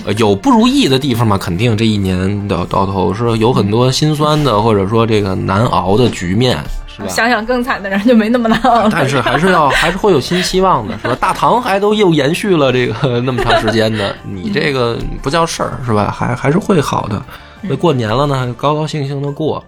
[0.04, 7.08] 呃有不如意的地方嘛，肯定这一年的到头是有很多心酸的，或者说这个难熬的局面，是吧？
[7.08, 8.88] 想想更惨的人就没那么难熬了。
[8.90, 11.16] 但是还是要还是会有新希望的，是吧？
[11.20, 16.10] 大唐还都又延续了这个 那么长时间的，你这个不叫事儿，是吧？
[16.10, 17.22] 还还是会好的。
[17.62, 19.64] 那过年了呢，高高兴兴的过，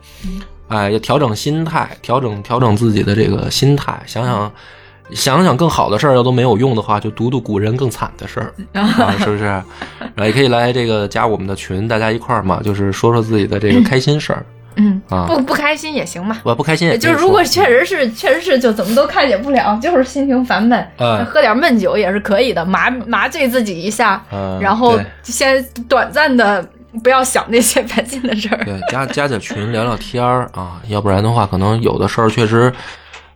[0.68, 4.50] 哎，要调整心态，调整调整自己的这个心态，想想
[5.12, 9.44] 想想更好的事儿，要都没有用的话，就读读古人更惨的事儿 啊，是不是？
[9.44, 9.64] 然
[10.18, 14.44] 后也可以来这个加我们的群，大家一块儿嘛，就是说说自己的这个开心事儿
[14.76, 15.26] 嗯，啊。
[15.26, 16.38] 不不开心也行嘛。
[16.44, 26.64] 我不开心就是如果确实是确实是就怎么都开解不了，就是心情烦闷，哎喝点闷酒也是可以的，麻麻醉自己一下，嗯然后先短暂的
[27.02, 28.64] 不要想那些 烦心的事儿。
[28.64, 32.72] 对，加加加群聊聊天儿啊，要不然的话，可能有的事儿确实，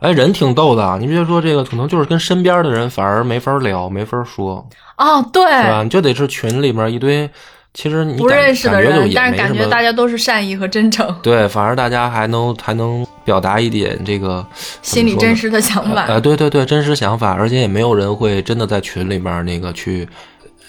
[0.02, 0.98] 哎，人挺逗的啊。
[1.00, 5.82] 你别说这个，可能就是跟身边的人反而没法聊，没法说，哦，对，是吧？
[5.82, 7.28] 你就得是群里面一堆，
[7.72, 14.44] 其实你不感认识的人，但是感觉大家都是善意和真诚，对，反而大家还能还能表达一点这个
[14.82, 16.06] 心里真实的想法。
[16.08, 20.08] 呃，对对对，真实想法，而且也没有人会真的在群里面那个去。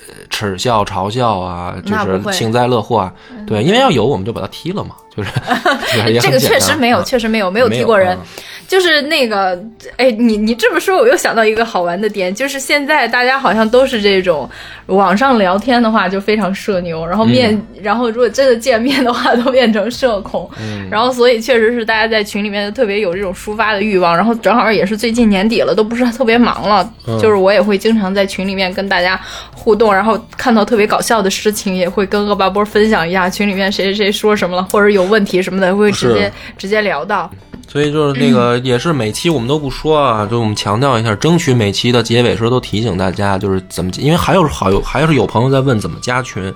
[0.06, 3.14] 呃耻笑、嘲笑啊，就是幸灾乐祸啊，
[3.48, 5.30] 对，因为要有我们就把他踢了嘛，就是
[6.20, 8.18] 这个确实没有，啊确实没有，没有踢过人。
[8.64, 9.62] 嗯就是那个，
[9.98, 14.50] 哎，你你这么说，我又想到一个好玩的点，就是现在大家好像都是这种
[14.88, 17.84] 网上聊天的话就非常社牛，然后面，嗯。
[17.84, 20.88] 然后如果真的见面的话都变成社恐，嗯。
[20.90, 27.20] 然后所以确实是大家在群里面特别有这种抒发的欲望，然后正好也是最近年底了，都不是特别忙了，嗯。
[27.20, 29.20] 就是我也会经常在群里面跟大家
[29.52, 37.30] 互动，然后看到特别搞笑的事情，也会跟恶霸波分享一下群里面谁谁谁说什么了，或者有问题什么的，会直接直接聊到。
[37.68, 46.54] 所以就是那个，也是每期我们都不说啊，就我们强调一下，争取每期的结尾时候都提醒大家，就是怎么，因为还有好有还是有朋友在问怎么加群，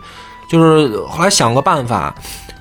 [0.49, 2.14] 就是后来想个办法，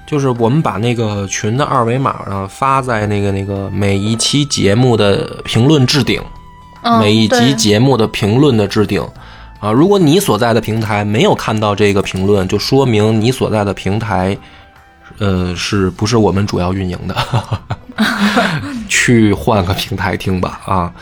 [0.06, 6.22] 就是我们把那个群的二维码呢发在那个那个每一期节目的评论置顶，
[6.82, 9.06] 嗯，每一集节目的评论的置顶。
[9.58, 14.36] 啊，如果你所在的平台没有看到这个评论，就说明你所在的平台，
[15.18, 17.16] 呃，是不是我们主要运营的？
[18.88, 20.92] 去换个平台听吧啊！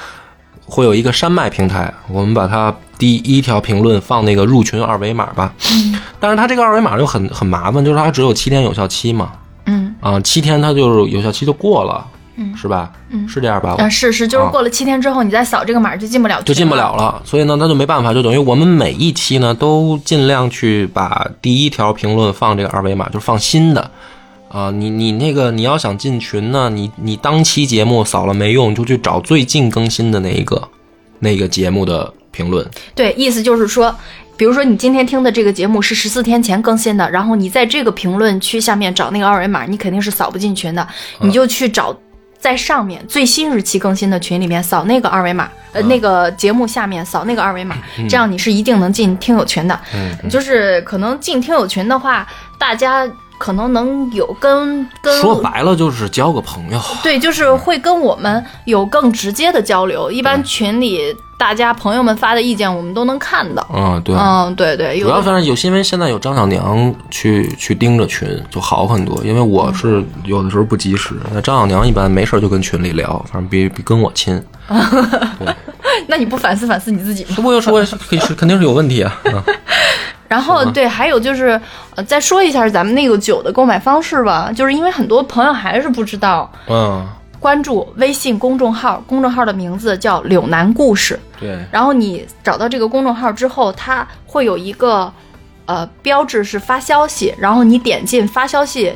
[0.67, 5.53] 会有一个山脉平台，我们把它第一条评论放那个入群二维码吧。
[5.73, 9.33] 嗯但是它这个二维码就很很麻烦，就是它只有七天有效期嘛，
[9.67, 12.07] 嗯啊，七天它就是有效期就过了，
[12.37, 12.93] 嗯是吧？
[13.11, 13.77] 嗯是这样吧？
[13.79, 16.95] 啊，是是，就是啊过了七天之后，你再扫这个码就进不了群，就进不了。
[16.97, 23.91] 了，所以呢，那就没办法，就等于我们每一期呢都尽量去把第一条评论放这个二维码，就是放新的。
[24.49, 30.63] 啊，你你那个你要想进群呢，你你当期节目扫了没用，你就去找最近更新的那一个
[31.19, 32.65] 那个节目的评论。
[32.95, 33.93] 对，意思就是说，
[34.37, 40.87] 比如说你今天听的这个节目是十四天前更新的，然后你在这个评论区下面找那个二维码，你肯定是扫不进群的，
[41.21, 41.93] 你就去找
[42.45, 47.75] 在上面最新日期更新的群里面扫那个二维码，呃，那个节目下面扫那个二维码，
[48.07, 49.81] 这样你是一定能进听友群的。
[49.95, 52.27] 嗯，就是可能进听友群的话，
[52.59, 53.09] 大家
[53.45, 56.81] 可能能有跟跟说白了就是交个朋友。
[57.03, 60.11] 对，就是会跟我们有更直接的交流。
[60.11, 63.67] 一般群里大家朋友们发的意见，我们都能看到。
[63.71, 64.17] 嗯，对。
[64.17, 69.23] 嗯，对对，主要反正有，因为现在有张小娘去去盯着群，就好很多。
[69.23, 74.43] 因为我是有的时候不及时，那张小娘一般没事就跟群里聊，反正比比跟我亲。
[76.09, 77.35] 那你不反思反思你自己吗？
[77.37, 77.79] 这不就说
[78.09, 79.21] 可以是肯定是有问题啊。
[79.25, 79.43] 嗯
[80.29, 81.61] 然后对，还有就是，
[81.95, 87.07] 呃，再说一下咱们那个酒的购买方式吧，就是因为很多朋友还是不知道，嗯，
[87.39, 91.19] 关注微信公众号，公众号的名字叫“柳南故事”。
[91.39, 95.13] 对，然后你找到这个公众号之后，它会有一个
[95.67, 98.93] 呃标志是发消息，然后你点进发消息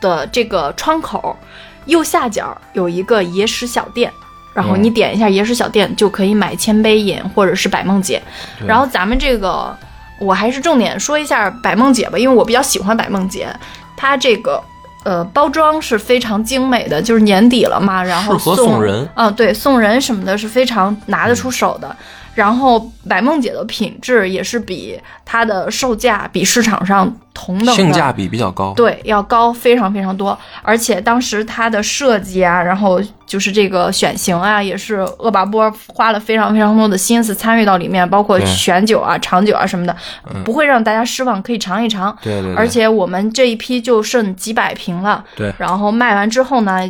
[0.00, 1.36] 的这个窗口，
[1.84, 4.10] 右下角有一个野史小店。
[4.54, 8.22] 然后你点一下野史小店，就可以买千杯饮或者是百梦姐。
[8.66, 9.74] 然后咱们这个，
[10.22, 13.48] 我还是重点说一下百梦姐吧，因为我比较喜欢百梦姐，
[13.96, 14.62] 它这个
[15.04, 21.94] 呃包装是非常精美的，就是年底了嘛，然后适合送送人嗯，对，送人什么的是非常拿得出手的。
[22.34, 28.72] 然后百梦姐的品质也是比它的售价比市场上同等的性价比比较高。
[28.74, 32.98] 对要高非常非常多，而且当时它的设计啊，然后
[33.32, 39.96] 就是这个选型啊，也是恶霸波花了非常非常多的心思参与到里面，包括选酒啊、尝酒啊什么的，
[40.30, 42.14] 嗯不会让大家失望，可以尝一尝。
[42.22, 46.80] 对对对，而且我们这一批就剩几百瓶了，对然后卖完之后呢，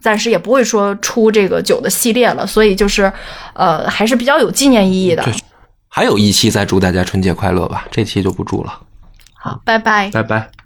[0.00, 3.12] 暂时也不会说出这个酒的系列了，所以就是，
[3.54, 5.34] 呃，还是比较有纪念意义的对。
[5.88, 8.78] 还有一期再祝大家春节快乐吧，这期就不祝了，
[9.34, 10.08] 好，拜拜。
[10.12, 10.59] 拜拜。